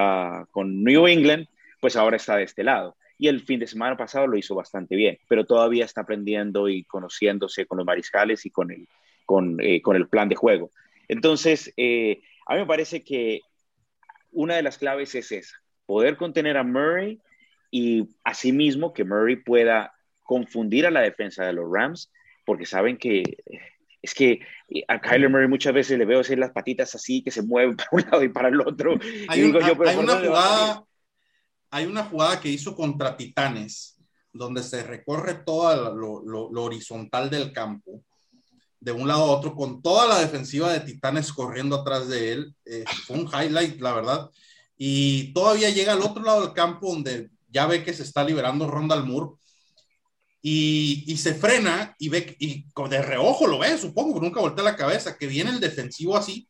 [0.51, 1.47] con New England,
[1.79, 2.95] pues ahora está de este lado.
[3.17, 6.83] Y el fin de semana pasado lo hizo bastante bien, pero todavía está aprendiendo y
[6.83, 8.87] conociéndose con los mariscales y con el,
[9.25, 10.69] con, eh, con el plan de juego.
[11.07, 13.41] Entonces, eh, a mí me parece que
[14.31, 17.19] una de las claves es esa, poder contener a Murray
[17.71, 22.11] y asimismo que Murray pueda confundir a la defensa de los Rams,
[22.45, 23.23] porque saben que
[24.05, 24.39] es que
[24.69, 27.75] eh, a Kyler Murray muchas veces le veo hacer las patitas así, que se mueven
[27.77, 28.97] para un lado y para el otro.
[29.27, 30.83] Hay, una jugada,
[31.71, 33.99] hay una jugada que hizo contra Titanes,
[34.31, 38.03] donde se recorre todo lo, horizontal del campo,
[38.79, 42.55] de un lado a otro, con toda la defensiva de Titanes corriendo atrás de él.
[42.65, 44.29] Eh, fue un highlight, la verdad.
[44.77, 48.67] Y todavía llega al otro lado del campo, donde ya ve que se está liberando
[48.67, 49.37] Ronda Moore
[50.47, 54.75] y, se frena y ve, y de reojo lo ve, supongo, que nunca voltea la
[54.75, 56.47] cabeza, que viene el defensivo así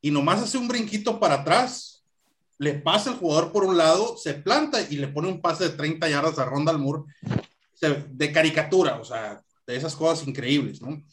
[0.00, 2.02] y nomás hace un brinquito para atrás,
[2.56, 5.76] le pasa el jugador por un lado, se planta y le pone un pase de
[5.76, 7.02] 30 yardas a Ronda Moore
[8.08, 11.04] de caricatura, o sea, de esas cosas increíbles, ¿no?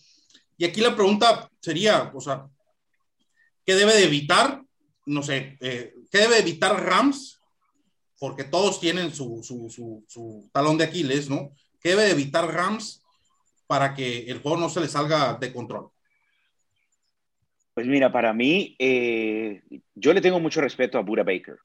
[0.57, 2.47] Y aquí la pregunta sería, o sea,
[3.65, 4.63] ¿qué debe de evitar?
[5.05, 7.41] No sé, eh, ¿qué debe evitar Rams?
[8.17, 11.51] Porque todos tienen su, su, su, su talón de Aquiles, ¿no?
[11.81, 13.03] ¿Qué debe evitar Rams
[13.67, 15.89] para que el juego no se le salga de control?
[17.73, 19.61] Pues mira, para mí, eh,
[19.95, 21.57] yo le tengo mucho respeto a Buda Baker.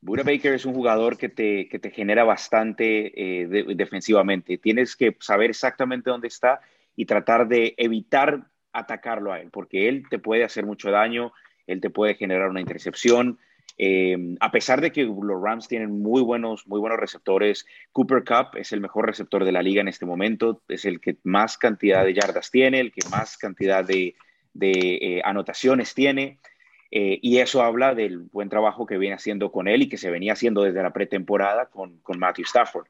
[0.00, 3.46] Buda Baker es un jugador que te, que te genera bastante eh,
[3.76, 4.58] defensivamente.
[4.58, 6.60] Tienes que saber exactamente dónde está
[6.96, 11.32] y tratar de evitar atacarlo a él, porque él te puede hacer mucho daño,
[11.66, 13.38] él te puede generar una intercepción,
[13.80, 18.56] eh, a pesar de que los Rams tienen muy buenos, muy buenos receptores, Cooper Cup
[18.56, 22.04] es el mejor receptor de la liga en este momento, es el que más cantidad
[22.04, 24.16] de yardas tiene, el que más cantidad de,
[24.60, 26.38] eh, anotaciones tiene.
[26.90, 30.10] Eh, y eso habla del buen trabajo que viene haciendo con él y que se
[30.10, 32.86] venía haciendo desde la pretemporada con, Matthew Stafford.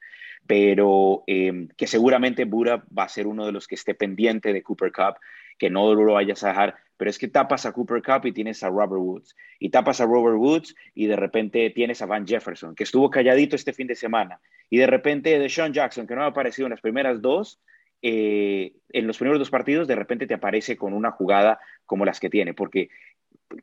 [0.46, 4.92] Pero que seguramente Bura va a ser uno de los que esté pendiente de Cooper
[4.92, 5.16] Cup,
[5.58, 8.62] que no lo vayas a dejar pero es que tapas a Cooper Cup y tienes
[8.62, 12.74] a Robert Woods, y tapas a Robert Woods y de repente tienes a Van Jefferson,
[12.74, 16.24] que estuvo calladito este fin de semana, y de repente de Sean Jackson, que no
[16.24, 17.62] ha aparecido en las primeras dos,
[18.02, 22.20] eh, en los primeros dos partidos, de repente te aparece con una jugada como las
[22.20, 22.90] que tiene, porque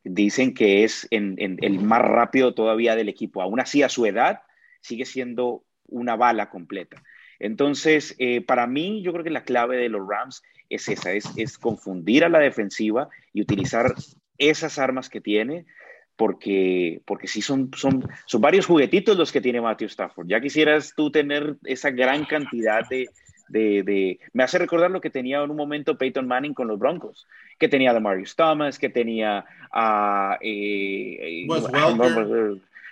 [0.04, 3.42] dicen que es el más rápido todavía del equipo.
[3.42, 4.42] Aún así, a su edad,
[4.82, 7.04] sigue siendo una bala completa.
[7.40, 11.58] Entonces, eh, para mí, yo creo que la clave de los Rams es esa, es,
[11.58, 13.94] confundir a la defensiva y utilizar
[14.38, 15.66] esas armas que tiene,
[16.16, 20.28] porque, porque sí son, son, son varios juguetitos los que tiene Matthew Stafford.
[20.28, 23.10] Ya quisieras tú tener esa gran cantidad de,
[23.50, 27.28] de, Me hace recordar lo que tenía en un momento Peyton Manning con los Broncos,
[27.60, 30.38] que tenía a Marius Thomas, que tenía a...
[30.42, 31.46] Eh,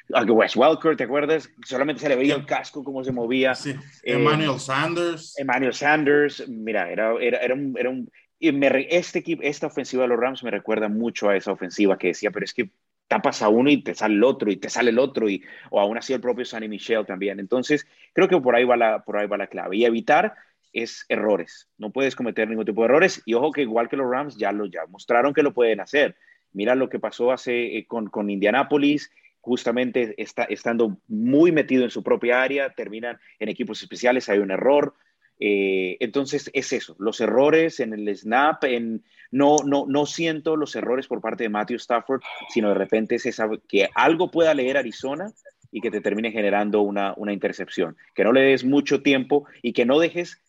[0.09, 1.49] eh, Wes Welker, ¿te acuerdas?
[1.65, 3.55] Solamente se le veía el casco, cómo se movía.
[3.55, 3.71] Sí.
[3.71, 5.37] Eh, Emmanuel Sanders.
[5.37, 7.75] Emmanuel Sanders, mira, era, era, era un...
[7.77, 8.11] Era un
[8.45, 12.29] este equipo, esta ofensiva de los Rams me recuerda mucho a esa ofensiva que decía,
[12.29, 12.71] pero es que
[13.07, 15.79] tapas a uno y te sale el otro y te sale el otro y o
[15.79, 17.39] aún así el propio Sonny Michel también.
[17.39, 20.33] Entonces, creo que por ahí va la por ahí va la clave y evitar
[20.73, 21.69] es errores.
[21.77, 24.51] No puedes cometer ningún tipo de errores y ojo que igual que los Rams ya
[24.51, 26.17] lo ya mostraron que lo pueden hacer
[26.53, 29.11] Mira lo que pasó hace eh, con, con Indianápolis,
[29.43, 34.51] justamente está, estando muy metido en su propia área, terminan en equipos especiales, hay un
[34.51, 34.95] error.
[35.39, 40.75] Eh, entonces es eso, los errores en el snap, en, no, no, no siento los
[40.75, 44.77] errores por parte de Matthew Stafford, sino de repente es esa, que algo pueda leer
[44.77, 45.33] Arizona
[45.71, 49.73] y que te termine generando una, una intercepción, que no le des mucho tiempo y
[49.73, 50.39] que no dejes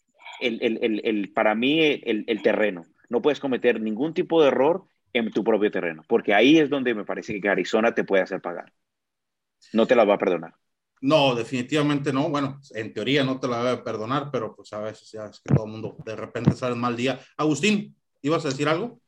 [0.40, 2.84] el, el, el, para mí el, terreno.
[3.08, 6.94] No puedes cometer ningún tipo de error en tu propio terreno, porque ahí es donde
[6.94, 8.72] me parece que Arizona te puede hacer pagar.
[9.72, 10.54] No te la va a perdonar.
[11.00, 12.30] No, definitivamente no.
[12.30, 15.54] Bueno, en teoría no te la debe perdonar, pero pues a veces ya es que
[15.54, 17.20] todo el mundo de repente sale mal día.
[17.36, 19.00] Agustín, ¿ibas a decir algo?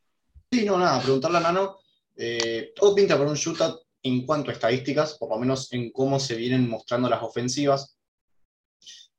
[0.51, 1.79] Sí, no, nada, preguntarle a Nano.
[2.15, 6.21] Eh, todo pinta por un shootout en cuanto a estadísticas, por lo menos en cómo
[6.21, 7.99] se vienen mostrando las ofensivas.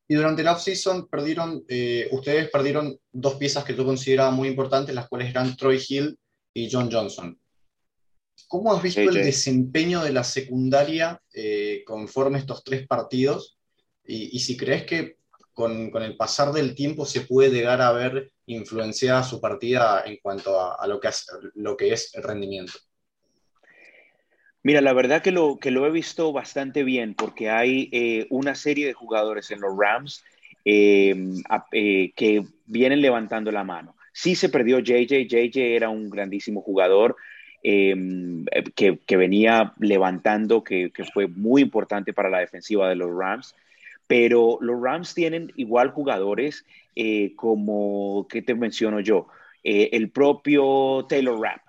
[0.07, 4.95] Y durante la offseason perdieron, eh, ustedes perdieron dos piezas que tú considerabas muy importantes,
[4.95, 6.17] las cuales eran Troy Hill
[6.53, 7.37] y John Johnson.
[8.47, 13.57] ¿Cómo has visto el desempeño de la secundaria eh, conforme estos tres partidos?
[14.05, 15.17] Y, si crees que
[15.51, 20.61] con, el pasar del tiempo se puede llegar a ver influenciada su partida en cuanto
[20.61, 21.09] a, lo, que
[21.55, 22.71] lo que es el rendimiento.
[24.63, 28.55] Mira, la verdad que lo, que lo he visto bastante bien porque hay eh, una
[28.55, 30.23] serie de jugadores en los Rams
[30.63, 31.33] em,
[31.73, 33.97] eh, que vienen levantando la mano.
[34.13, 37.17] Sí se perdió JJ, JJ era un grandísimo jugador
[37.69, 43.55] em, que, que, venía levantando, que, fue muy importante para la defensiva de los Rams,
[44.07, 49.27] pero los Rams tienen igual jugadores eh, como, ¿qué te menciono yo?
[49.63, 51.59] el propio Taylor Rapp,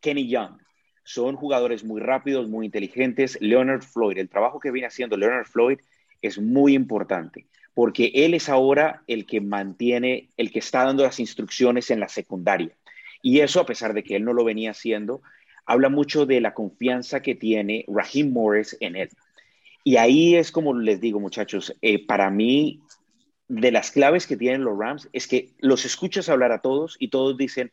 [0.00, 0.58] Kenny Young,
[1.04, 3.38] son jugadores muy rápidos, muy inteligentes.
[3.40, 5.78] Leonard Floyd, el trabajo que viene haciendo Leonard Floyd
[6.22, 11.20] es muy importante porque él es ahora el que mantiene, el que está dando las
[11.20, 12.70] instrucciones en la secundaria.
[13.20, 15.20] Y eso, a pesar de que él no lo venía haciendo,
[15.66, 19.10] habla mucho de la confianza que tiene Raheem Morris en él.
[19.84, 22.80] Y ahí es como les digo, muchachos, eh, para mí,
[23.48, 27.08] de las claves que tienen los Rams es que los escuchas hablar a todos y
[27.08, 27.72] todos dicen,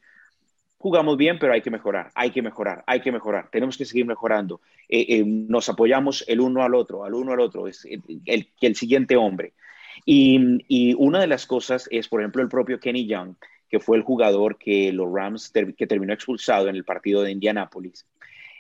[0.78, 4.06] jugamos bien, pero hay que mejorar, hay que mejorar, hay que mejorar, tenemos que seguir
[4.06, 4.62] mejorando.
[4.90, 8.76] Eh, eh, nos apoyamos el uno al otro, al uno al otro, es el, el,
[8.76, 9.54] siguiente hombre.
[10.06, 13.36] Y, una de las cosas es, por ejemplo, el propio Kenny Young,
[13.74, 18.06] que fue el jugador que los Rams que terminó expulsado en el partido de Indianápolis.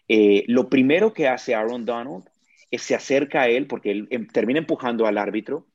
[0.08, 2.28] Eh, lo primero que hace Aaron Donald
[2.72, 5.68] es se acerca a él porque él em, termina empujando al árbitro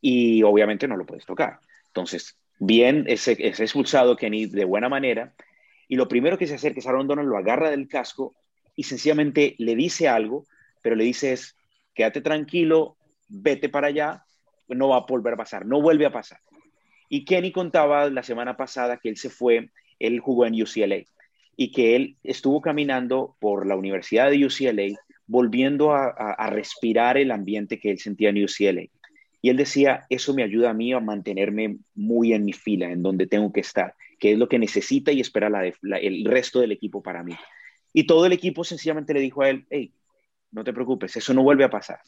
[0.00, 1.60] y obviamente no lo puedes tocar.
[1.86, 5.34] Entonces, bien, es, es expulsado Kenny de buena manera
[5.86, 8.34] y lo primero que se acerca es Aaron Donald, lo agarra del casco
[8.74, 10.46] y sencillamente le dice algo,
[10.82, 11.54] pero le dice es,
[11.94, 12.96] quédate tranquilo,
[13.28, 14.24] vete para allá,
[14.66, 16.40] no va a volver a pasar, no vuelve a pasar.
[17.12, 21.02] Y Kenny contaba la semana pasada que él se fue, él jugó en UCLA
[21.56, 24.96] y que él estuvo caminando por la Universidad de UCLA,
[25.26, 28.84] volviendo a, respirar el ambiente que él sentía en UCLA.
[29.42, 33.02] Y él decía, eso me ayuda a mí a mantenerme muy en mi fila, en
[33.02, 35.50] donde tengo que estar, que es lo que necesita y espera
[36.00, 37.34] el resto del equipo para mí.
[37.92, 39.92] Y todo el equipo sencillamente le dijo a él, hey,
[40.52, 41.98] no te preocupes, eso no vuelve a pasar.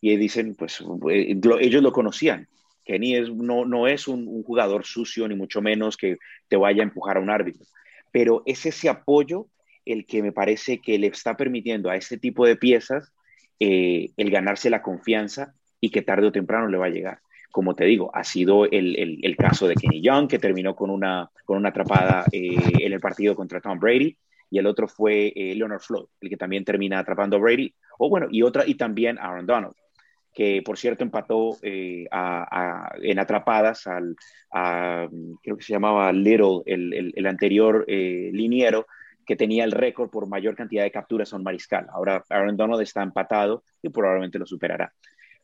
[0.00, 2.48] Y dicen, pues eh, ellos lo conocían.
[2.84, 6.18] Kenny es, no, no es un, jugador sucio, ni mucho menos que
[6.48, 7.64] te vaya a empujar a un árbitro.
[8.10, 9.46] Pero es ese apoyo
[9.84, 13.12] el que me parece que le está permitiendo a este tipo de piezas
[13.58, 17.20] eh, el ganarse la confianza y que tarde o temprano le va a llegar.
[17.50, 21.30] Como te digo, ha sido el, el, caso de Kenny Young, que terminó con una,
[21.44, 24.16] con una atrapada eh, en el partido contra Tom Brady,
[24.48, 28.08] y el otro fue eh, Leonard Floyd, el que también termina atrapando a Brady, o
[28.08, 29.74] bueno, y otra, y también Aaron Donald,
[30.34, 32.06] que por cierto empató eh,
[33.02, 34.16] en atrapadas al,
[34.52, 35.08] a,
[35.42, 38.86] creo que se llamaba Little, el, el anterior liniero,
[39.26, 41.86] que tenía el récord por mayor cantidad de capturas a un mariscal.
[41.92, 44.92] Ahora Aaron Donald está empatado y probablemente lo superará.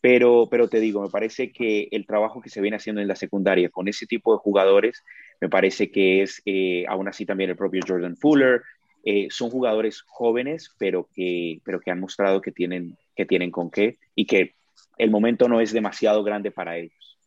[0.00, 3.16] Pero, pero te digo, me parece que el trabajo que se viene haciendo en la
[3.16, 5.02] secundaria con ese tipo de jugadores,
[5.40, 8.62] me parece que es eh, aún así también el propio Jordan Fuller.
[9.04, 13.70] Eh, son jugadores jóvenes, pero que, pero que han mostrado que tienen, que tienen con
[13.70, 14.54] qué y que
[14.96, 17.18] el momento no es demasiado grande para ellos.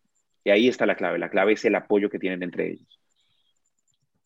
[0.43, 1.19] Y ahí está la clave.
[1.19, 2.99] La clave es el apoyo que tienen entre ellos.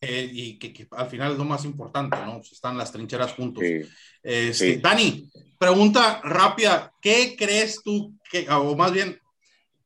[0.00, 2.40] Eh, y que, al final es lo más importante, ¿no?
[2.40, 3.64] Están las trincheras juntos.
[4.22, 9.18] Este, Dani, pregunta rápida, ¿qué crees tú, que, o más bien,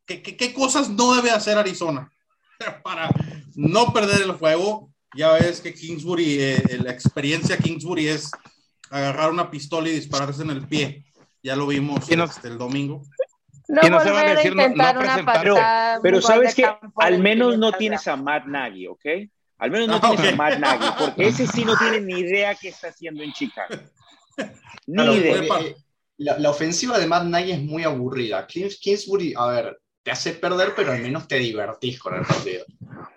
[0.04, 2.10] ¿qué, qué, cosas no debe hacer Arizona
[2.82, 3.08] para
[3.54, 4.92] no perder el juego?
[5.16, 8.30] Ya ves que Kingsbury, eh, la experiencia Kingsbury es
[8.90, 11.04] agarrar una pistola y dispararse en el pie.
[11.42, 13.02] Ya lo vimos este, el domingo.
[13.70, 15.56] No, y no se va a decir no, no Pero,
[16.02, 16.64] pero sabes que
[16.96, 19.04] al menos no tienes a Matt Nagy, ¿ok?
[19.58, 22.68] Al menos no tienes a Matt Nagy, porque ese sí no tiene ni idea qué
[22.68, 23.74] está haciendo en Chicago.
[24.86, 25.60] Ni Claro, idea.
[25.60, 25.76] eh,
[26.18, 28.46] la, la ofensiva de Matt Nagy es muy aburrida.
[28.46, 32.64] Kings- Kingsbury, a ver, te hace perder, pero al menos te divertís con el partido.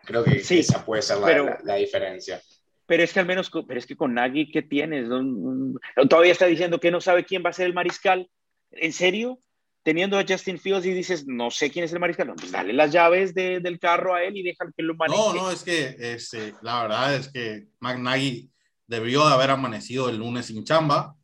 [0.06, 2.42] Creo que Sí, esa puede ser la, pero- la- la diferencia.
[2.86, 5.08] Pero es que al menos, pero es que con Nagy, ¿qué tienes?
[5.08, 5.80] No- no-
[6.10, 8.30] Todavía está diciendo que no sabe quién va a ser el mariscal.
[8.72, 9.40] ¿En serio?
[9.84, 12.28] Teniendo a Justin Fields y dices, no sé quién es el mariscal.
[12.28, 15.20] No, pues dale las llaves de- del carro a él y déjalo que lo maneje.
[15.22, 18.50] No, no, es que este, la verdad es que McNaghy
[18.88, 21.16] debió de haber amanecido el lunes sin chamba.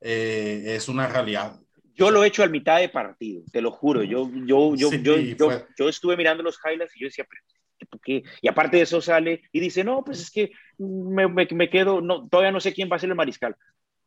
[0.00, 1.60] Eh, es una realidad.
[1.94, 4.02] Yo lo he hecho al mitad de partido, te lo juro.
[4.04, 7.42] Yo, yo, yo, Sí, yo, yo, yo estuve mirando los highlights y yo decía, pero
[7.90, 8.22] ¿por qué?
[8.40, 12.00] Y aparte de eso sale y dice, no, pues es que me, me- me quedo,
[12.00, 13.56] no, todavía no sé quién va a ser el mariscal.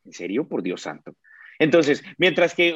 [0.05, 0.47] ¿En serio?
[0.47, 1.15] Por Dios santo.
[1.59, 2.75] Entonces, mientras que,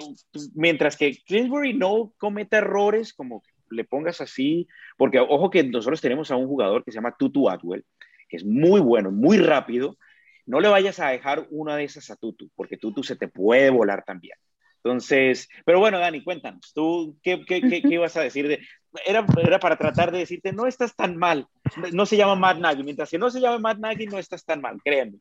[0.54, 4.68] mientras que Kingsbury no cometa errores, como le pongas así,
[4.98, 7.86] porque ojo que nosotros tenemos a un jugador que se llama Tutu Atwell,
[8.30, 9.98] que es muy bueno, muy rápido,
[10.46, 13.70] no le vayas a dejar una de esas a Tutu, porque Tutu se te puede
[13.70, 14.38] volar también.
[14.84, 18.48] Entonces, pero bueno, Dani, cuéntanos, ¿tú qué, qué, qué, qué ibas a decir?
[18.48, 18.60] De,
[19.04, 21.48] era, era para tratar de decirte, no estás tan mal,
[21.92, 24.62] no se llama Matt Nagy, mientras que no se llame Matt Nagy, no estás tan
[24.62, 25.18] mal, créanme.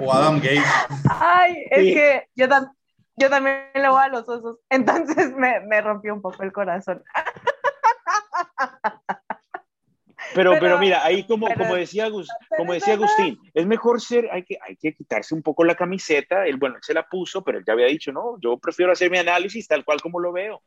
[0.00, 0.62] O Adam Gates.
[1.10, 1.94] Ay, es Sí.
[1.94, 2.72] que yo, tam-
[3.16, 7.02] yo también le voy a los osos, entonces me, me rompió un poco el corazón.
[10.34, 12.94] Pero, pero, Pero- mira, ahí como, pero- como, decía, Agus- como decía.
[12.94, 16.76] Agustín, es mejor ser, hay que, hay que quitarse un poco la camiseta, él, bueno,
[16.76, 19.66] él se la puso, pero él ya había dicho, no, yo prefiero hacer mi análisis
[19.68, 20.62] tal cual como lo veo.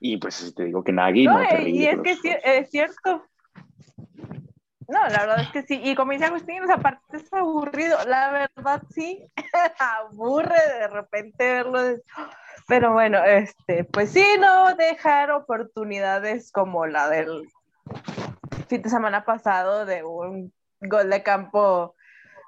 [0.00, 3.24] Y pues te digo que Nagy no, No, y es que es cierto.
[4.88, 5.80] No, la verdad es que sí.
[5.84, 7.98] Y como dice Agustín, o sea, aparte es aburrido.
[8.06, 9.30] La verdad sí,
[9.78, 11.80] aburre de repente verlo.
[12.66, 17.50] Pero bueno, este, pues sí, no dejar oportunidades como la del
[18.68, 21.94] fin de semana pasado de un gol de campo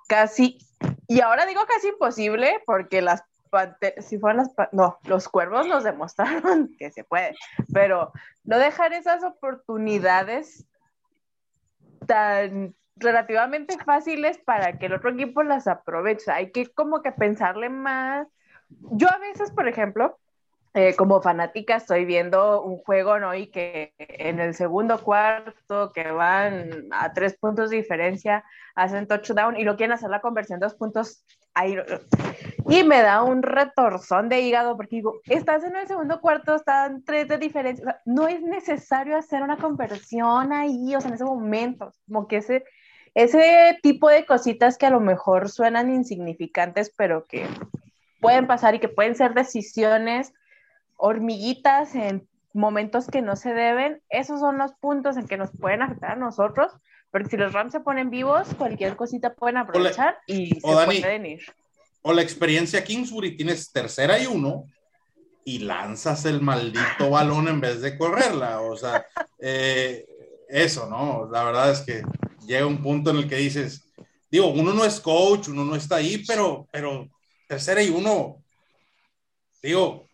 [0.09, 0.59] casi,
[1.07, 3.23] y ahora digo casi imposible porque las
[4.01, 7.35] si fueran las, no, los cuervos nos demostraron que se puede,
[7.73, 8.13] pero
[8.45, 10.67] no dejar esas oportunidades
[12.11, 16.33] tan relativamente fáciles para que el otro equipo las aproveche.
[16.33, 18.27] Hay que como que pensarle más.
[18.69, 20.19] Yo a veces, por ejemplo,
[20.75, 23.33] eh, como fanática estoy viendo un juego, ¿no?
[23.35, 28.45] Y que en el segundo cuarto, que van a tres puntos de diferencia,
[28.75, 31.25] hacen touchdown y lo quieren hacer la conversión dos puntos.
[31.55, 31.77] Ahí,
[32.71, 37.03] y me da un retorzón de hígado porque digo, estás en el segundo cuarto, están
[37.05, 37.83] tres de diferencia.
[37.83, 41.93] O sea, no es necesario hacer una conversión ahí, o sea, en ese momento.
[42.07, 42.65] Como que ese,
[43.15, 47.47] ese tipo de cositas que a lo mejor suenan insignificantes, pero que
[48.21, 50.33] pueden pasar y que pueden ser decisiones
[50.97, 55.83] hormiguitas en momentos que no se deben, esos son los puntos en que nos pueden
[55.83, 56.73] afectar a nosotros,
[57.11, 61.01] porque si los Rams se ponen vivos, cualquier cosita pueden aprovechar y o se Dani.
[61.01, 61.41] pueden ir.
[62.03, 64.65] O la experiencia Kingsbury, tienes tercera y uno
[65.45, 68.61] y lanzas el maldito balón en vez de correrla.
[68.61, 69.07] O sea,
[69.39, 70.07] eh,
[70.49, 71.29] eso, ¿no?
[71.31, 72.03] La verdad es que
[72.47, 73.85] llega un punto en el que dices,
[74.31, 77.09] digo, uno no es coach, uno no está ahí, pero, pero
[77.47, 78.43] tercera y uno,
[79.63, 80.07] digo,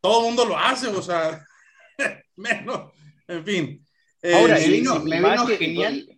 [0.00, 1.44] todo el mundo lo hace, o sea,
[2.36, 2.92] menos,
[3.26, 3.86] en fin.
[4.22, 6.11] Eh, Ahora, me vino, me vino genial.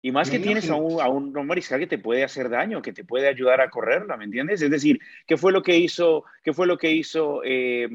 [0.00, 2.92] Y más que tienes a un, a un, mariscal que te puede hacer daño, que
[2.92, 4.62] te puede ayudar a correrla, ¿me entiendes?
[4.62, 7.88] Es decir, ¿qué fue lo que hizo, qué fue lo que hizo, eh,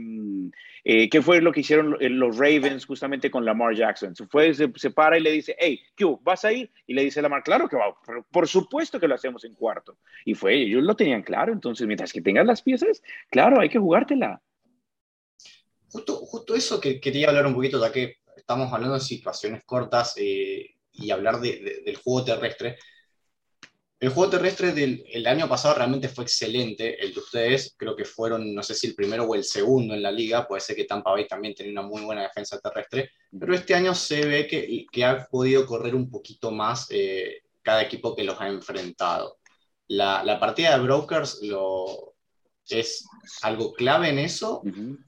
[0.84, 4.14] eh, qué fue lo que hicieron los Ravens justamente con Lamar Jackson?
[4.18, 6.20] Se, fue, se, se para y le dice, hey, ¿qué hubo?
[6.22, 6.70] ¿Vas a ir?
[6.86, 9.98] Y le dice Lamar, claro que va, pero por supuesto que lo hacemos en cuarto.
[10.26, 13.80] Y fue, ellos lo tenían claro, entonces mientras que tengas las piezas, claro, hay que
[13.80, 14.42] jugártela.
[15.88, 20.16] Justo, justo eso que quería hablar un poquito, ya que estamos hablando de situaciones cortas
[20.18, 22.78] eh, y hablar de- de- del juego terrestre.
[24.00, 27.02] El juego terrestre del el año pasado realmente fue excelente.
[27.02, 30.04] El de ustedes creo que fueron, no sé si el primero o el segundo en
[30.04, 30.46] la liga.
[30.46, 33.12] Puede ser que Tampa Bay también tenía una muy buena defensa terrestre.
[33.40, 37.82] Pero este año se ve que, que ha podido correr un poquito más eh, cada
[37.82, 39.38] equipo que los ha enfrentado.
[39.88, 42.16] La, la partida de Brokers lo,
[42.68, 43.06] es
[43.42, 44.62] algo clave en eso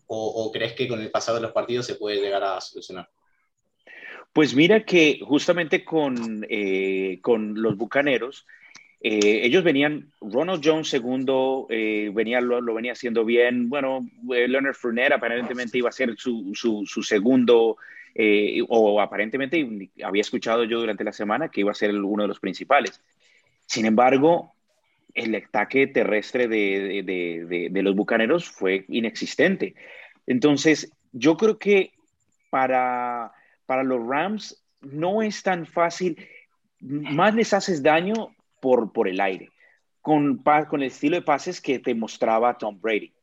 [0.08, 3.10] o crees que con el pasado de los partidos se puede llegar a solucionar?
[4.36, 8.46] Pues mira que justamente con, eh, con los Bucaneros,
[9.00, 14.76] eh, ellos venían, Ronald Jones segundo, eh, venía, lo, lo venía haciendo bien, bueno, Leonard
[14.76, 17.78] Fournette aparentemente iba a ser su, su, su segundo,
[18.68, 22.42] o aparentemente había escuchado yo durante la semana que iba a ser uno de los
[22.42, 23.02] principales.
[23.66, 24.54] Sin embargo,
[25.14, 29.76] el ataque terrestre de, de- de- de los Bucaneros fue inexistente.
[30.28, 31.94] Entonces, yo creo que
[32.50, 33.32] para
[33.66, 36.18] para los Rams no es tan fácil,
[36.80, 39.50] más les haces daño por, por el aire,
[40.02, 43.14] con, con el estilo de pases que te mostraba Tom Brady.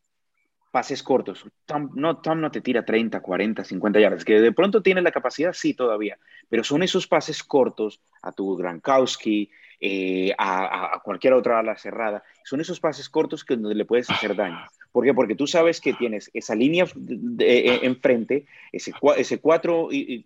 [0.72, 1.44] Pases cortos.
[1.66, 5.12] Tom no, Tom no te tira 30, 40, 50 yardas, que de pronto tiene la
[5.12, 6.18] capacidad, sí, todavía,
[6.48, 9.50] pero son esos pases cortos a tu Gronkowski,
[9.84, 12.22] eh, a, cualquier otra ala cerrada.
[12.44, 14.64] Son esos pases cortos que donde le puedes hacer daño.
[14.92, 15.12] ¿Por qué?
[15.12, 20.24] Porque tú sabes que tienes esa línea de, enfrente, ese, ese cuatro eh,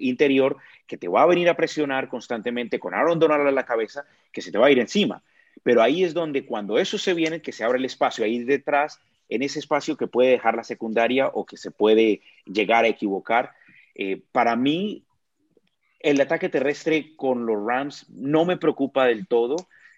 [0.00, 4.04] interior que te va a venir a presionar constantemente con Aaron Donald a la cabeza,
[4.30, 5.24] que se te va a ir encima.
[5.64, 9.00] Pero ahí es donde cuando eso se viene, que se abre el espacio ahí detrás,
[9.28, 13.52] en ese espacio que puede dejar la secundaria o que se puede llegar a equivocar.
[13.94, 15.04] Eh, para mí,
[16.00, 19.56] el ataque terrestre con los Rams no me preocupa del todo.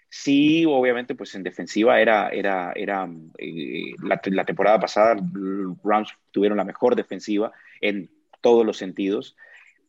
[0.09, 3.09] Sí, obviamente, pues en defensiva era, era, era
[3.39, 8.09] eh, la, temporada pasada los Rams tuvieron la mejor defensiva en
[8.41, 9.37] todos los sentidos,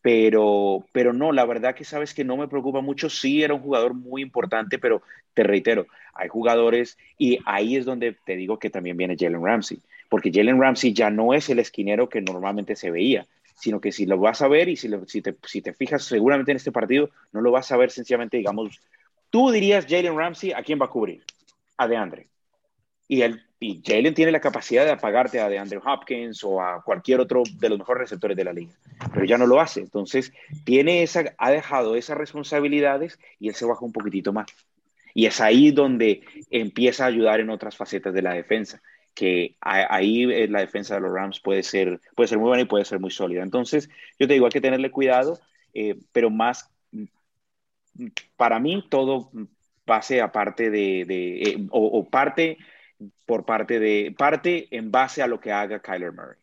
[0.01, 3.09] pero, pero no, la verdad que sabes que no me preocupa mucho.
[3.09, 5.01] Sí, era un jugador muy importante, pero
[5.33, 9.79] te reitero, hay jugadores y ahí es donde te digo que también viene Jalen Ramsey,
[10.09, 13.27] porque Jalen Ramsey ya no es el esquinero que normalmente se veía
[13.57, 14.89] sino que si lo vas a ver y si,
[15.21, 18.79] te, si te fijas seguramente en este partido, no lo vas a ver sencillamente, digamos,
[19.31, 21.23] tú dirías Jalen Ramsey, ¿a quién va a cubrir?
[21.77, 22.27] A DeAndre.
[23.07, 27.19] Y, el, y Jalen tiene la capacidad de apagarte a DeAndre Hopkins o a cualquier
[27.19, 28.73] otro de los mejores receptores de la liga,
[29.13, 29.81] pero ya no lo hace.
[29.81, 30.31] Entonces,
[30.63, 34.47] tiene esa, ha dejado esas responsabilidades y él se baja un poquitito más.
[35.13, 38.81] Y es ahí donde empieza a ayudar en otras facetas de la defensa
[39.17, 42.67] que ahí eh, la defensa de los Rams puede ser, puede ser muy buena y
[42.67, 43.41] puede ser muy sólida.
[43.41, 43.89] Entonces,
[44.19, 45.39] yo te digo, hay que tenerle cuidado,
[45.73, 46.69] eh, pero más,
[48.35, 49.31] para mí, todo
[49.85, 52.59] pase aparte de, de eh, o, parte
[53.25, 56.37] por parte de, parte en base a lo que haga Kyler Murray.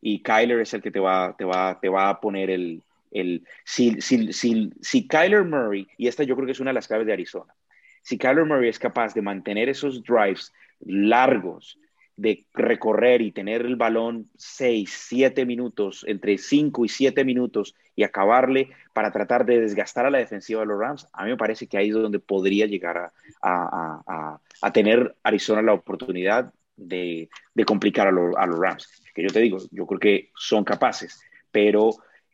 [0.00, 3.44] Y Kyler es el que te va, te va, te va a poner el, el
[3.64, 6.88] si, si, si, si Kyler Murray, y esta yo creo que es una de las
[6.88, 7.54] claves de Arizona,
[8.02, 11.78] si Kyler Murray es capaz de mantener esos drives largos,
[12.20, 18.02] de recorrer y tener el balón 6, 7 minutos, entre 5 y 7 minutos y
[18.02, 21.66] acabarle para tratar de desgastar a la defensiva de los Rams, a mí me parece
[21.66, 23.10] que ahí es donde podría llegar
[23.42, 24.38] a,
[24.74, 27.30] tener Arizona la oportunidad de,
[27.66, 28.86] complicar a, los Rams.
[29.14, 31.90] Que yo te digo, yo creo que son capaces, pero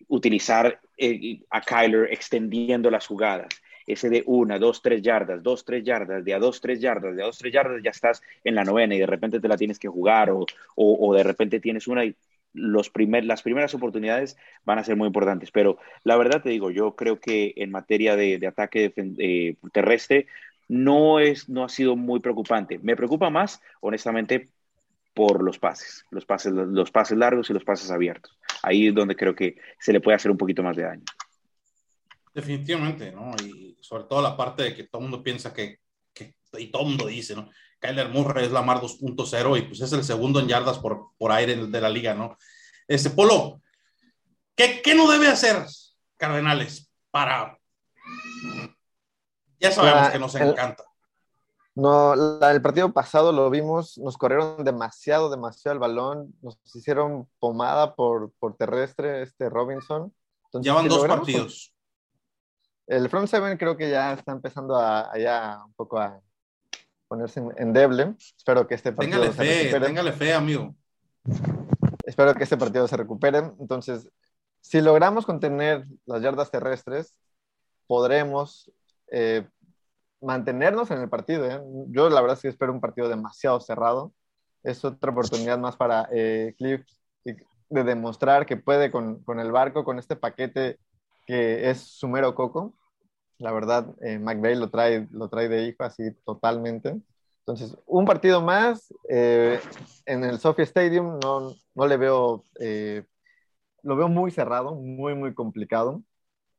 [0.08, 3.48] utilizar eh, a Kyler extendiendo las jugadas,
[3.86, 7.22] ese de una, dos, tres yardas, dos, tres yardas, de a dos, tres yardas, de
[7.22, 9.78] a dos, tres yardas, ya estás en la novena y de repente te la tienes
[9.78, 12.14] que jugar o, o, de repente tienes una y
[12.52, 15.50] los primer, las primeras oportunidades van a ser muy importantes.
[15.50, 20.26] Pero la verdad te digo, yo creo que en materia de, ataque eh, terrestre
[20.68, 22.78] no, es, no ha sido muy preocupante.
[22.78, 24.48] Me preocupa más, honestamente,
[25.14, 28.36] por los pases, los pases, los pases largos y los pases abiertos.
[28.62, 31.04] Ahí es donde creo que se le puede hacer un poquito más de daño.
[32.34, 33.34] Definitivamente, ¿no?
[33.42, 35.80] Y sobre todo la parte de que todo el mundo piensa que,
[36.58, 37.50] y todo el mundo dice, ¿no?
[37.78, 41.32] Kyler Murray es la Mar 2.0 y pues es el segundo en yardas por, por
[41.32, 42.36] aire de la liga, ¿no?
[42.88, 43.60] Este, Polo,
[44.54, 45.66] ¿qué, ¿qué no debe hacer
[46.16, 47.58] Cardenales para...
[49.58, 50.84] Ya sabemos que nos encanta.
[51.74, 52.14] No,
[52.48, 58.32] el partido pasado lo vimos, nos corrieron demasiado, demasiado el balón, nos hicieron pomada por,
[58.38, 60.14] por terrestre este Robinson.
[60.46, 61.75] Entonces, ya van dos partidos.
[62.86, 65.10] El front seven creo que ya está empezando a,
[65.66, 66.20] un poco a
[67.08, 68.14] ponerse endeble.
[68.36, 69.86] Espero que este partido téngale se fe, recupere.
[69.86, 70.74] Téngale fe, amigo.
[72.04, 73.38] Espero que este partido se recupere.
[73.58, 74.08] Entonces,
[74.60, 77.14] si logramos contener las yardas terrestres,
[77.88, 78.70] podremos
[79.10, 79.46] eh,
[80.20, 81.44] mantenernos en el partido.
[81.44, 81.60] ¿eh?
[81.88, 84.12] Yo la verdad es que espero un partido demasiado cerrado.
[84.62, 86.86] Es otra oportunidad más para eh, Cliff
[87.68, 90.78] de demostrar que puede con, con, el barco, con este paquete
[91.26, 92.74] que es Sumero Coco.
[93.38, 97.00] La verdad, eh, McVeigh lo trae, lo trae de hijo así totalmente.
[97.46, 99.60] Entonces, un partido más eh,
[100.04, 103.04] en el Sophie Stadium no, no le veo, eh,
[103.82, 106.02] lo veo muy cerrado, muy, muy complicado.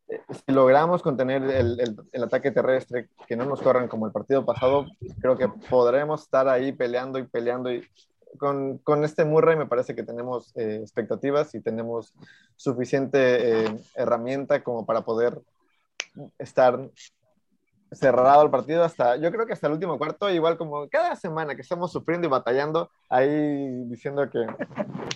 [0.07, 4.13] Eh, si logramos contener el, el, el, ataque terrestre, que no nos corran como el
[4.13, 4.85] partido pasado,
[5.19, 7.85] creo que podremos estar ahí peleando y peleando y
[8.37, 12.13] con, con, este Murray me parece que tenemos eh, expectativas y tenemos
[12.55, 15.39] suficiente eh, herramienta como para poder
[16.37, 16.89] estar
[17.91, 21.55] cerrado el partido hasta, yo creo que hasta el último cuarto, igual como cada semana
[21.55, 23.29] que estamos sufriendo y batallando, ahí
[23.85, 24.45] diciendo que,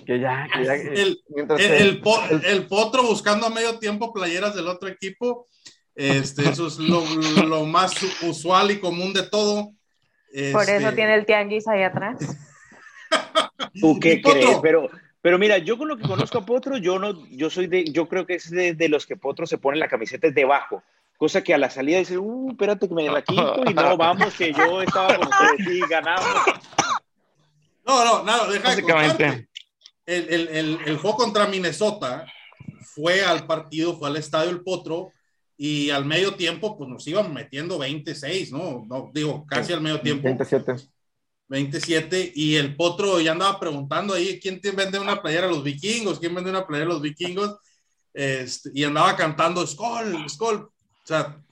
[0.05, 2.01] que ya, que ya el, el,
[2.45, 5.47] el, potro buscando a medio tiempo playeras del otro equipo,
[5.95, 7.03] este, eso es lo,
[7.45, 7.93] lo más
[8.23, 9.73] usual y común de todo.
[10.53, 12.17] Por eso este, tiene el tianguis ahí atrás.
[13.79, 14.59] ¿Tú qué crees?
[14.61, 14.89] Pero,
[15.21, 18.07] Pero mira, yo con lo que conozco a Potro, yo no, yo soy de, yo
[18.07, 20.83] creo que es de, los que Potro se pone la camiseta debajo,
[21.17, 24.33] cosa que a la salida dice, uh, espérate que me la quito y no, vamos,
[24.35, 26.25] que yo estaba con ustedes y ganamos.
[27.85, 29.47] No, no, nada, deja de
[30.05, 32.25] el, el, el, el, juego contra Minnesota
[32.81, 35.11] fue al partido, fue al estadio El Potro
[35.57, 38.83] y al medio tiempo pues nos iban metiendo 26, ¿no?
[38.87, 40.23] no digo, casi al medio tiempo.
[40.23, 40.75] 27.
[41.51, 45.61] 27 y el Potro ya andaba preguntando ahí quién te vende una playera a los
[45.61, 47.57] vikingos, quién vende una playera a los vikingos
[48.13, 50.59] este, y andaba cantando Skol, Skol.
[50.59, 50.71] O
[51.03, 51.43] sea,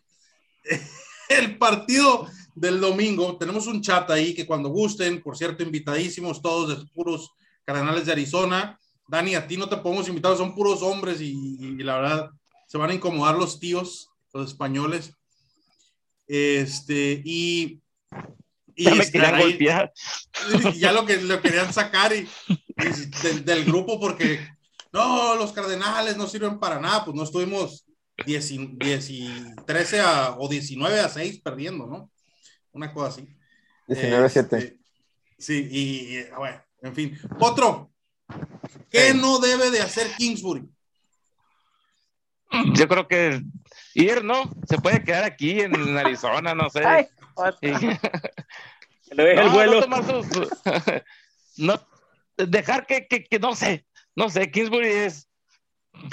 [1.29, 6.69] el partido del domingo, tenemos un chat ahí que cuando gusten, por cierto, invitadísimos todos
[6.69, 7.31] de puros
[7.65, 8.79] cardenales de Arizona.
[9.05, 12.31] Dani, a ti no te podemos invitar, son puros hombres y, la verdad
[12.67, 15.13] se van a incomodar los tíos, los españoles.
[16.25, 17.81] Este, y
[18.80, 19.93] y ya me querían golpear.
[20.75, 22.27] Ya lo que lo querían sacar y,
[23.43, 24.39] del, grupo porque
[24.93, 27.86] no, los cardenales no sirven para nada, pues no estuvimos
[28.25, 28.53] 10,
[29.65, 32.09] 13 a, o 19 a 6 perdiendo, ¿no?
[32.71, 33.27] Una cosa así.
[33.88, 34.57] 19 a 7.
[34.57, 34.80] Este,
[35.38, 37.19] sí, y, bueno, en fin.
[37.38, 37.91] Otro,
[38.89, 40.69] ¿qué no debe de hacer Kingsbury?
[42.75, 43.41] Yo creo que
[43.93, 44.49] ir, ¿no?
[44.69, 47.09] Se puede quedar aquí en Arizona, no sé.
[49.11, 49.81] el vuelo.
[51.57, 51.81] No,
[52.37, 53.85] dejar que, que, no sé,
[54.15, 55.27] no sé, Kingsbury es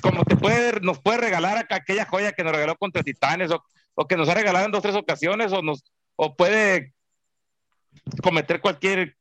[0.02, 3.62] como te puede, nos puede regalar aquella joya que nos regaló contra Titanes o,
[3.94, 5.84] o, que nos ha regalado en dos tres ocasiones o nos
[6.16, 6.94] o puede
[8.22, 9.16] cometer cualquier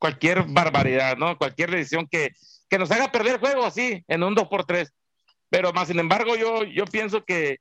[0.00, 1.36] cualquier barbaridad, ¿no?
[1.36, 2.32] Cualquier decisión que,
[2.68, 4.90] que nos haga perder el juego así en un 2 por 3
[5.50, 7.58] Pero más sin embargo, yo, yo pienso que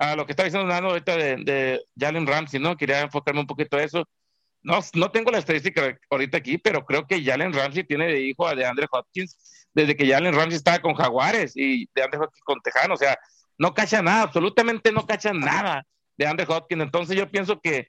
[0.00, 2.74] a lo que está diciendo Nano ahorita de, de Jalen Ramsey, ¿no?
[2.74, 4.08] Quería enfocarme un poquito a eso.
[4.62, 8.46] No, no tengo la estadística ahorita aquí, pero creo que Jalen Ramsey tiene de hijo
[8.46, 12.94] a DeAndre Hopkins desde que Jalen Ramsey estaba con Jaguares y DeAndre Hopkins con Tejano.
[12.94, 13.18] O sea,
[13.58, 15.84] no cacha nada, absolutamente no cacha nada
[16.16, 16.82] de Andre Hopkins.
[16.82, 17.88] Entonces yo pienso que,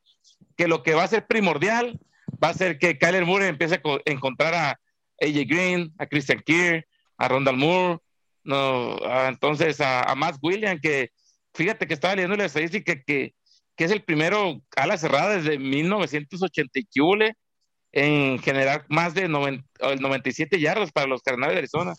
[0.58, 1.98] que lo que va a ser primordial
[2.44, 4.80] va a ser que Kyler Moore empiece a encontrar a
[5.22, 6.86] AJ Green, a Christian Kier,
[7.18, 8.00] a Rondal Moore,
[8.44, 8.98] no,
[9.28, 11.12] entonces a, a Matt William, que
[11.54, 13.34] fíjate que estaba leyendo la estadística que,
[13.76, 16.86] que es el primero a la cerrada desde 1980 y
[17.94, 21.94] en generar más de 97 yardas para los Cardenales de Arizona.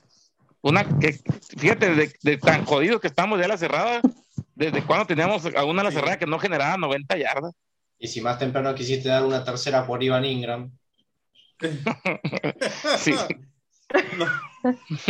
[0.63, 1.19] Una que,
[1.59, 4.01] fíjate, de, tan jodidos que estamos de la cerrada,
[4.55, 7.53] desde cuando teníamos a una la cerrada que no generaba 90 yardas.
[7.99, 10.71] Y si más temprano quisiste dar una tercera por Ivan Ingram.
[12.99, 13.15] sí.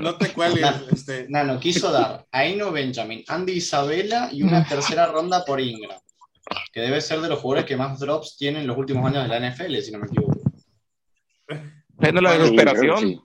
[0.03, 0.62] No, te cuelgues.
[0.62, 1.26] No, este...
[1.28, 5.99] no, quiso dar a Eno Benjamin, Andy Isabela y una tercera ronda por Ingram
[6.72, 9.28] que debe ser de los jugadores que más drops tienen en los últimos años de
[9.28, 10.41] la NFL, si no me equivoco.
[12.01, 13.22] Es la desesperación.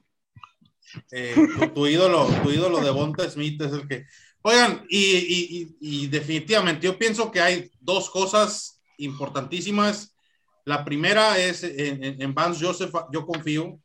[1.12, 1.36] Eh,
[1.74, 4.06] tu, ídolo, tu ídolo de Bonta Smith es el que.
[4.44, 10.16] Oigan, y, definitivamente yo pienso que hay dos cosas importantísimas.
[10.64, 13.80] La primera es en, en Vance Joseph, yo confío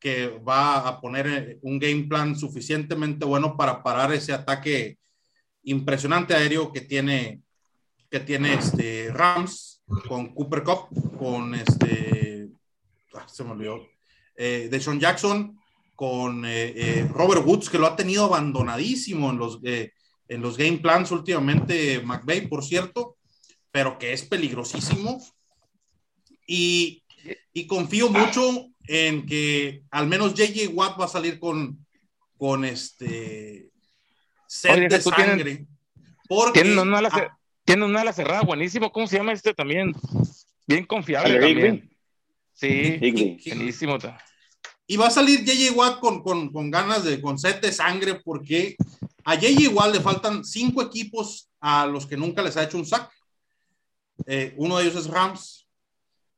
[0.00, 4.98] que va a poner un game plan suficientemente bueno para parar ese ataque
[5.62, 7.42] impresionante aéreo que tiene
[8.10, 12.48] que tiene este Rams con Cooper Cup, con este,
[13.14, 13.86] ah, se me olvidó,
[14.36, 15.58] eh, de Sean Jackson,
[15.94, 20.78] con eh, eh, Robert Woods, que lo ha tenido abandonadísimo en los, en los game
[20.78, 23.16] plans últimamente, McVeigh, por cierto,
[23.70, 25.22] pero que es peligrosísimo.
[26.46, 27.04] Y,
[27.52, 31.86] y confío mucho en que al menos JJ Watt va a salir con,
[32.36, 33.70] con este
[34.48, 35.66] set de sangre.
[36.28, 38.90] porque, tiene una ala cerrada buenísimo.
[38.90, 39.94] ¿Cómo se llama este también?
[40.66, 41.88] Bien confiable también.
[42.52, 42.98] Sí,
[43.46, 43.96] buenísimo.
[44.88, 48.16] Y va a salir JJ Watt con, con, con, ganas de, con sed de sangre,
[48.16, 48.74] porque
[49.24, 52.86] a JJ Watt le faltan cinco equipos a los que nunca les ha hecho un
[52.86, 53.08] sack.
[54.26, 55.59] Eh, uno de ellos es Rams,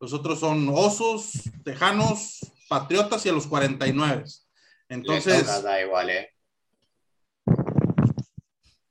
[0.02, 1.30] los otros son Osos,
[1.62, 4.24] Tejanos, Patriotas y a los 49.
[4.88, 6.28] Entonces, da igual, ¿eh?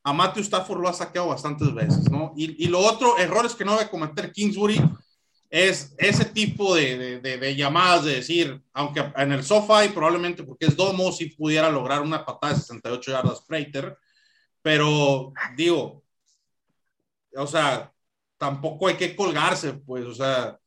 [0.03, 2.33] a Matthew Stafford lo ha saqueado bastantes veces, ¿no?
[2.37, 4.81] Y, lo otro, errores que no debe cometer Kingsbury
[5.49, 10.67] es ese tipo de, de, llamadas de decir, aunque en el sofá y probablemente porque
[10.67, 13.97] es domo, si pudiera lograr una patada de 68 yardas Prater,
[14.61, 16.03] pero digo,
[17.35, 17.91] o sea,
[18.37, 20.57] tampoco hay que colgarse, pues, o sea,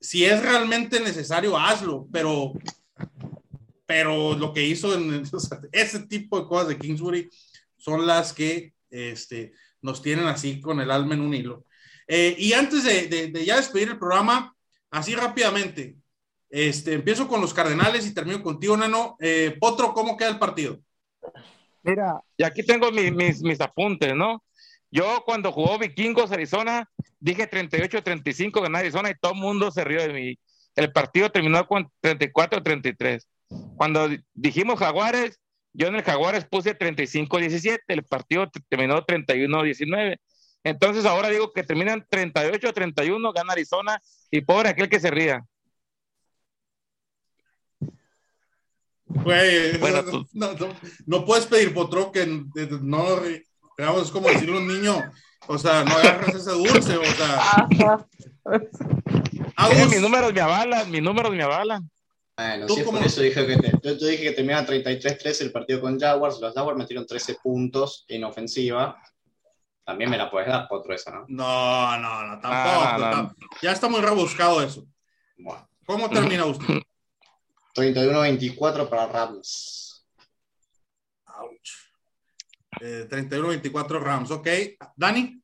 [0.00, 2.52] si es realmente necesario, hazlo, pero,
[3.86, 5.22] pero lo que hizo en
[5.72, 7.28] ese tipo de cosas de Kingsbury,
[7.76, 11.64] son las que este, nos tienen así con el alma en un hilo.
[12.06, 14.54] Eh, y antes de, ya despedir el programa,
[14.90, 15.96] así rápidamente,
[16.50, 19.16] Este, empiezo con los Cardenales y termino contigo, Nano.
[19.20, 20.80] Eh, Potro, ¿cómo queda el partido?
[21.82, 24.42] Mira, y aquí tengo mis, mis, mis apuntes, ¿no?
[24.90, 26.88] Yo cuando jugó Vikingos Arizona,
[27.20, 30.38] dije 38-35 ganar Arizona y todo el mundo se rió de mí.
[30.74, 33.24] El partido terminó con 34-33.
[33.76, 35.40] Cuando dijimos Jaguares,
[35.72, 40.16] yo en el Jaguares puse 35-17, el partido terminó 31-19.
[40.64, 45.44] Entonces ahora digo que terminan 38-31, gana Arizona y pobre aquel que se ría.
[49.06, 50.76] Güey, bueno, no, no,
[51.06, 53.20] no, puedes pedir potro que no,
[53.78, 55.12] digamos, es como decirle a un niño,
[55.46, 58.06] o sea, no agarres ese dulce, o sea.
[59.56, 61.88] Agus, mis números me avalan, mis números me avalan.
[62.36, 65.80] Bueno, sí, por eso dije que, te, yo, yo dije que terminaba 33-3 el partido
[65.80, 69.00] con Jaguars, los Jaguars metieron 13 puntos en ofensiva,
[69.84, 71.24] también me la puedes dar, Potro, esa, ¿no?
[71.28, 72.52] No, no, no, tampoco.
[72.52, 73.34] Ah, no, no.
[73.62, 74.84] Ya está muy rebuscado eso.
[75.38, 75.66] Bueno.
[75.86, 76.74] ¿Cómo termina usted?
[77.74, 79.87] 31-24 para Rams.
[82.80, 84.48] Eh, 31-24 Rams, ok.
[84.96, 85.42] Dani.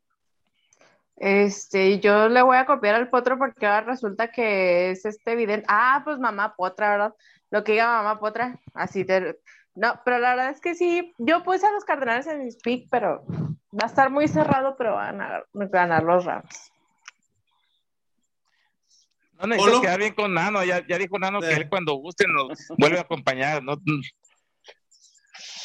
[1.17, 5.67] Este, yo le voy a copiar al potro porque ahora resulta que es este evidente.
[5.69, 7.15] Ah, pues mamá potra, ¿verdad?
[7.51, 9.39] Lo que diga mamá potra, así te...
[9.77, 12.89] No, pero la verdad es que sí, yo puse a los Cardenales en mi speak,
[12.91, 13.25] pero
[13.73, 16.73] va a estar muy cerrado, pero van a ganar los Rams.
[19.41, 21.49] No necesito quedar bien con Nano, ya, ya dijo Nano sí.
[21.49, 23.63] que él cuando guste nos vuelve a acompañar.
[23.63, 23.77] No,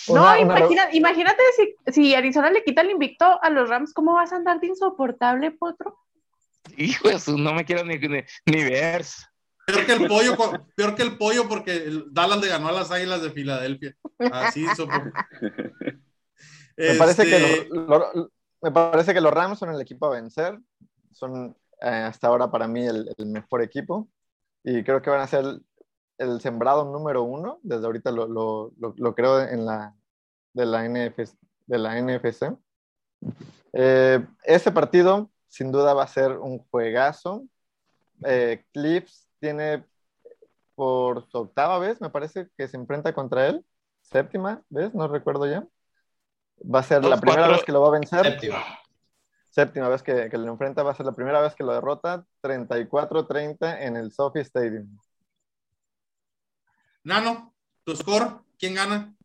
[0.07, 0.95] no una, imagina, una...
[0.95, 4.59] imagínate si, si, Arizona le quita el invicto a los Rams, ¿cómo vas a andar
[4.59, 5.97] de insoportable, Potro?
[6.77, 9.05] Hijo de eso, no me quiero ni, ni, ni ver.
[9.65, 10.37] Peor que el pollo,
[10.75, 13.95] peor que el pollo porque Dallas le ganó a las Águilas de Filadelfia.
[14.31, 14.71] Así, me,
[16.75, 16.97] este...
[16.97, 18.31] parece que lo, lo,
[18.61, 20.59] me parece que los Rams son el equipo a vencer.
[21.11, 24.09] Son eh, hasta ahora para mí el, el, mejor equipo.
[24.63, 25.45] Y creo que van a ser
[26.19, 27.59] el, sembrado número uno.
[27.63, 28.27] Desde ahorita lo,
[28.77, 29.95] lo creo en la,
[30.53, 31.17] de la, NF,
[31.67, 32.53] de la NFC.
[33.73, 37.43] Eh, este partido sin duda va a ser un juegazo.
[38.25, 39.85] Eh, Clips tiene
[40.75, 43.65] por su octava vez, me parece que se enfrenta contra él.
[44.01, 45.67] Séptima vez, no recuerdo ya.
[46.63, 48.25] Va a ser Dos, la primera cuatro, vez que lo va a vencer.
[48.25, 48.63] Séptima.
[49.49, 52.25] Séptima vez que, que, lo enfrenta, va a ser la primera vez que lo derrota.
[52.43, 54.97] 34-30 en el Sophie Stadium.
[57.03, 59.15] Nano, tu score, ¿quién gana?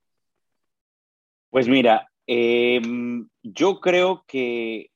[1.51, 2.81] Pues mira, eh,
[3.43, 4.91] yo creo que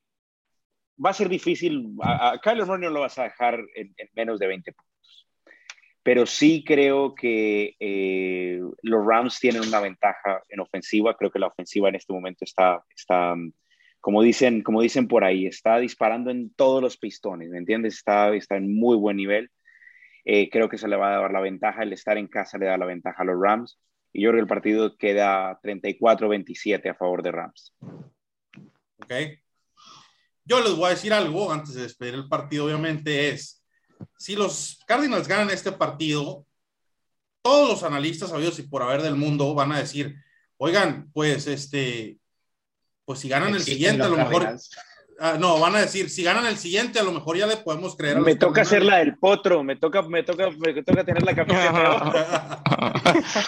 [1.05, 1.95] va a ser difícil.
[2.03, 5.29] A, a Kyler Murray lo vas a dejar en, en, menos de 20 puntos.
[6.03, 11.17] Pero sí creo que eh, los Rams tienen una ventaja en ofensiva.
[11.17, 13.35] Creo que la ofensiva en este momento está, está
[14.01, 17.95] como, dicen, como dicen por ahí, está disparando en todos los pistones, ¿me entiendes?
[17.95, 19.51] Está, está en muy buen nivel.
[20.31, 21.83] Eh, creo que se le va a dar la ventaja.
[21.83, 23.81] El estar en casa le da la ventaja a los Rams.
[24.13, 27.75] Y yo creo que el partido queda 34-27 a favor de Rams.
[29.03, 29.13] Ok.
[30.45, 33.65] Yo les voy a decir algo antes de despedir el partido, obviamente, es,
[34.19, 36.45] si los Cardinals ganan este partido,
[37.41, 40.15] todos los analistas sabidos y por haber del mundo van a decir,
[40.59, 42.19] oigan, pues este,
[43.07, 44.59] pues si ganan el siguiente, a lo mejor...
[45.21, 47.97] Uh, no, van a decir, si ganan el siguiente, a lo mejor ya le podemos
[47.97, 48.21] creer.
[48.21, 52.63] me toca hacer la del potro, me toca, me toca, me toca tener la camiseta.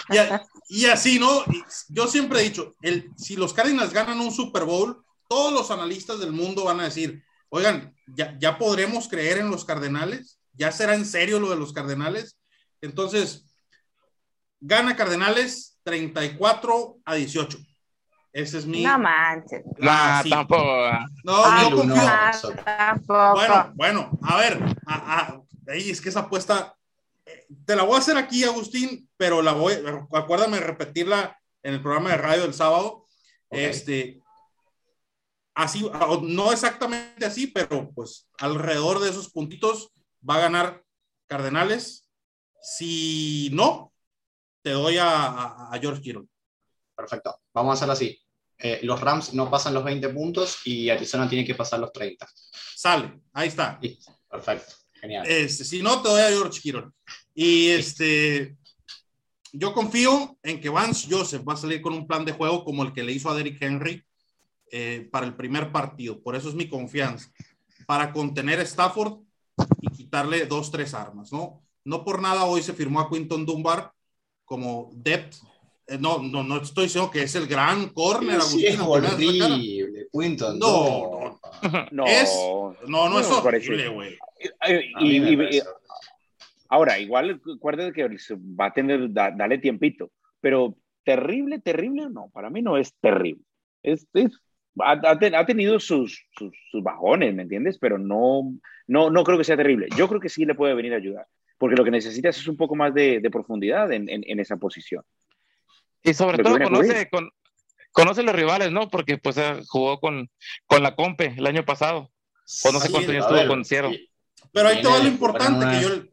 [0.69, 1.45] y, y, así, ¿no?
[1.87, 6.19] Yo siempre he dicho, el, si los Cardinals ganan un Super Bowl, todos los analistas
[6.19, 10.93] del mundo van a decir, oigan, ya, ya podremos creer en los Cardenales, ya será
[10.95, 12.37] en serio lo de los Cardenales.
[12.81, 13.45] Entonces,
[14.59, 17.57] gana Cardenales 34 a 18.
[18.33, 18.83] Ese es mi.
[18.83, 19.63] No manches.
[19.81, 20.29] Ah, sí.
[20.29, 20.63] tampoco.
[21.23, 21.95] No, ah, yo confío.
[21.95, 23.33] No, tampoco.
[23.33, 24.75] Bueno, bueno, a ver.
[24.85, 26.75] A, a, es que esa apuesta.
[27.25, 29.73] Eh, te la voy a hacer aquí, Agustín, pero la voy.
[30.13, 33.05] Acuérdame de repetirla en el programa de radio del sábado.
[33.49, 33.65] Okay.
[33.65, 34.21] Este.
[35.53, 35.85] Así,
[36.23, 39.91] no exactamente así, pero pues alrededor de esos puntitos
[40.27, 40.83] va a ganar
[41.27, 42.07] Cardenales.
[42.61, 43.91] Si no,
[44.61, 46.30] te doy a, a, a George Kittle.
[47.01, 47.39] Perfecto.
[47.53, 48.19] Vamos a hacerlo así.
[48.59, 52.27] Eh, los Rams no pasan los 20 puntos y Arizona tiene que pasar los 30.
[52.75, 53.79] Sale, ahí está.
[54.29, 54.75] Perfecto.
[54.93, 55.25] Genial.
[55.27, 56.89] Este, si no, te doy a George Kittle.
[57.33, 58.55] Y este,
[59.51, 62.83] yo confío en que Vance Joseph va a salir con un plan de juego como
[62.83, 64.03] el que le hizo a Derrick Henry
[64.71, 66.21] eh, para el primer partido.
[66.21, 67.31] Por eso es mi confianza.
[67.87, 69.21] Para contener a Stafford
[69.81, 71.63] y quitarle dos, tres armas, ¿no?
[71.83, 73.91] No por nada hoy se firmó a Quinton Dunbar
[74.45, 75.37] como depth
[75.99, 80.59] no, no, no estoy diciendo que es el gran corner, sí, Es horrible, Quinton.
[80.59, 82.05] No, no, no.
[82.05, 84.17] Es, no, no, no es horrible, güey.
[84.99, 85.61] Y, y, y,
[86.71, 88.07] Ahora, igual acuérdate que
[88.57, 90.09] va a tener, dale tiempito,
[90.39, 93.43] pero terrible, terrible, no, para mí no es terrible.
[93.83, 94.07] Es,
[94.79, 97.77] ha, tenido sus, sus, bajones, ¿me entiendes?
[97.77, 98.53] Pero no,
[98.87, 99.87] no, no creo que sea terrible.
[99.97, 101.27] Yo creo que sí le puede venir a ayudar,
[101.57, 105.03] porque lo que necesitas es un poco más de, de profundidad en, en, esa posición.
[106.03, 107.29] Y sobre todo conoce, con,
[107.91, 108.89] conoce los rivales, ¿no?
[108.89, 110.29] Porque pues eh, jugó con,
[110.65, 112.11] con la Compe el año pasado.
[112.63, 113.91] O no sé cuánto estuvo con Cero.
[114.51, 116.11] Pero ahí todo lo importante que yo...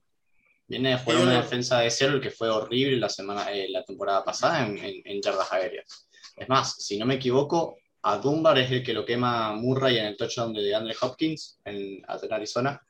[0.66, 3.84] Viene de jugar una defensa de cero, el que fue horrible la, semana, eh, la
[3.84, 6.10] temporada pasada en, en, yardas aéreas.
[6.36, 10.04] Es más, si no me equivoco, a Dunbar es el que lo quema Murray en
[10.04, 12.82] el touchdown de Andre Hopkins en, Arizona.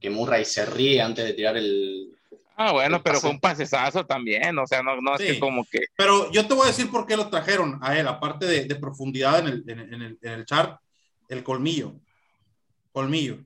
[0.00, 2.15] Que Murray se ríe antes de tirar el,
[2.58, 5.80] Ah, bueno, pero fue un pasesazo también, o sea, no, no es que como que...
[5.94, 8.76] Pero yo te voy a decir por qué lo trajeron a él, aparte de, de
[8.76, 10.80] profundidad en el, en, el, en el chart,
[11.28, 11.94] el colmillo,
[12.92, 13.44] colmillo,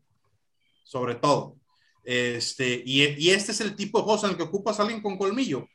[0.85, 1.57] sobre todo.
[2.05, 5.03] Este, y, y, este es el tipo de juegos en el que ocupas a alguien
[5.03, 5.69] con colmillo.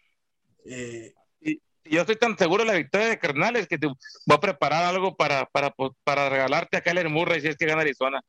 [0.66, 3.96] Eh, y, yo estoy tan seguro de la victoria de Carnales que te voy
[4.28, 8.22] a preparar algo para, para, para regalarte a Kyler Murray si es que gana Arizona.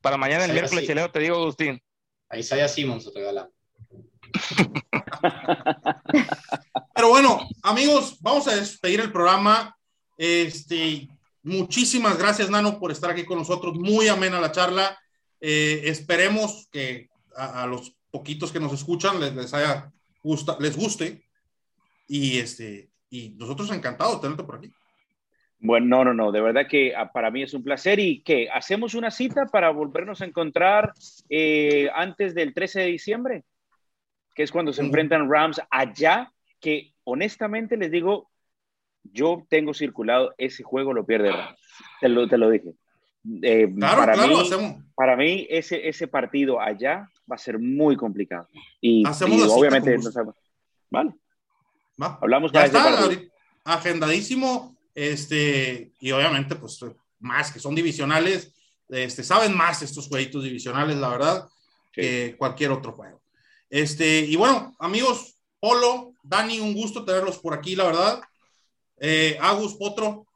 [0.00, 1.80] Para mañana, el miércoles, chileo, te digo, Agustín.
[2.28, 3.50] Ahí Isaiah Simmons te regala.
[6.94, 9.76] Pero bueno, amigos, vamos a despedir el programa.
[10.16, 11.08] Este,
[11.42, 13.74] muchísimas gracias, Nano, por estar aquí con nosotros.
[13.74, 14.98] Muy amena la charla.
[15.40, 19.90] Eh, esperemos que a, los poquitos que nos escuchan les, haya
[20.22, 21.24] gusta, les guste.
[22.08, 24.70] Y este, y nosotros encantados de tenerte por aquí.
[25.58, 28.48] Bueno, no, no, no, de verdad que ah, para mí es un placer y que
[28.50, 30.92] hacemos una cita para volvernos a encontrar
[31.28, 33.44] eh, antes del 13 de diciembre
[34.34, 38.30] que es cuando se enfrentan Rams allá, que honestamente les digo,
[39.02, 41.58] yo tengo circulado ese juego, lo pierde Rams.
[42.00, 42.74] Te lo, te lo dije.
[43.42, 44.34] Eh, para, mí,
[44.96, 48.48] para mí, ese, ese partido allá va a ser muy complicado.
[48.80, 50.36] Y, obviamente no sabemos.
[50.90, 51.14] Vale.
[51.98, 53.08] Hablamos ya está,
[53.64, 54.76] agendadísimo.
[54.94, 56.80] Este, y obviamente, pues
[57.20, 58.52] más que son divisionales,
[58.88, 61.48] este, saben más estos jueguitos divisionales, la verdad,
[61.92, 63.21] que cualquier otro juego.
[63.72, 68.20] Este, y bueno, amigos, Polo, Dani, un gusto tenerlos por aquí, la verdad.
[69.00, 70.26] Eh, Agus, Potro.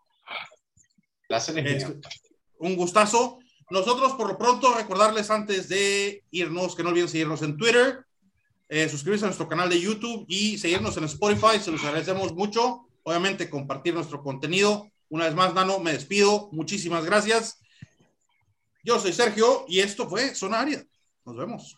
[1.28, 2.01] Este,
[2.59, 3.39] un gustazo.
[3.68, 8.07] Nosotros, por lo pronto, recordarles antes de irnos que no olviden seguirnos en Twitter,
[8.70, 11.61] eh, suscribirse a nuestro canal de YouTube y seguirnos en Spotify.
[11.62, 12.87] Se los agradecemos mucho.
[13.03, 14.91] Obviamente, compartir nuestro contenido.
[15.11, 16.49] Una vez más, Nano, me despido.
[16.53, 17.61] Muchísimas gracias.
[18.82, 20.64] Yo soy Sergio y esto fue Zona
[21.26, 21.76] Nos vemos.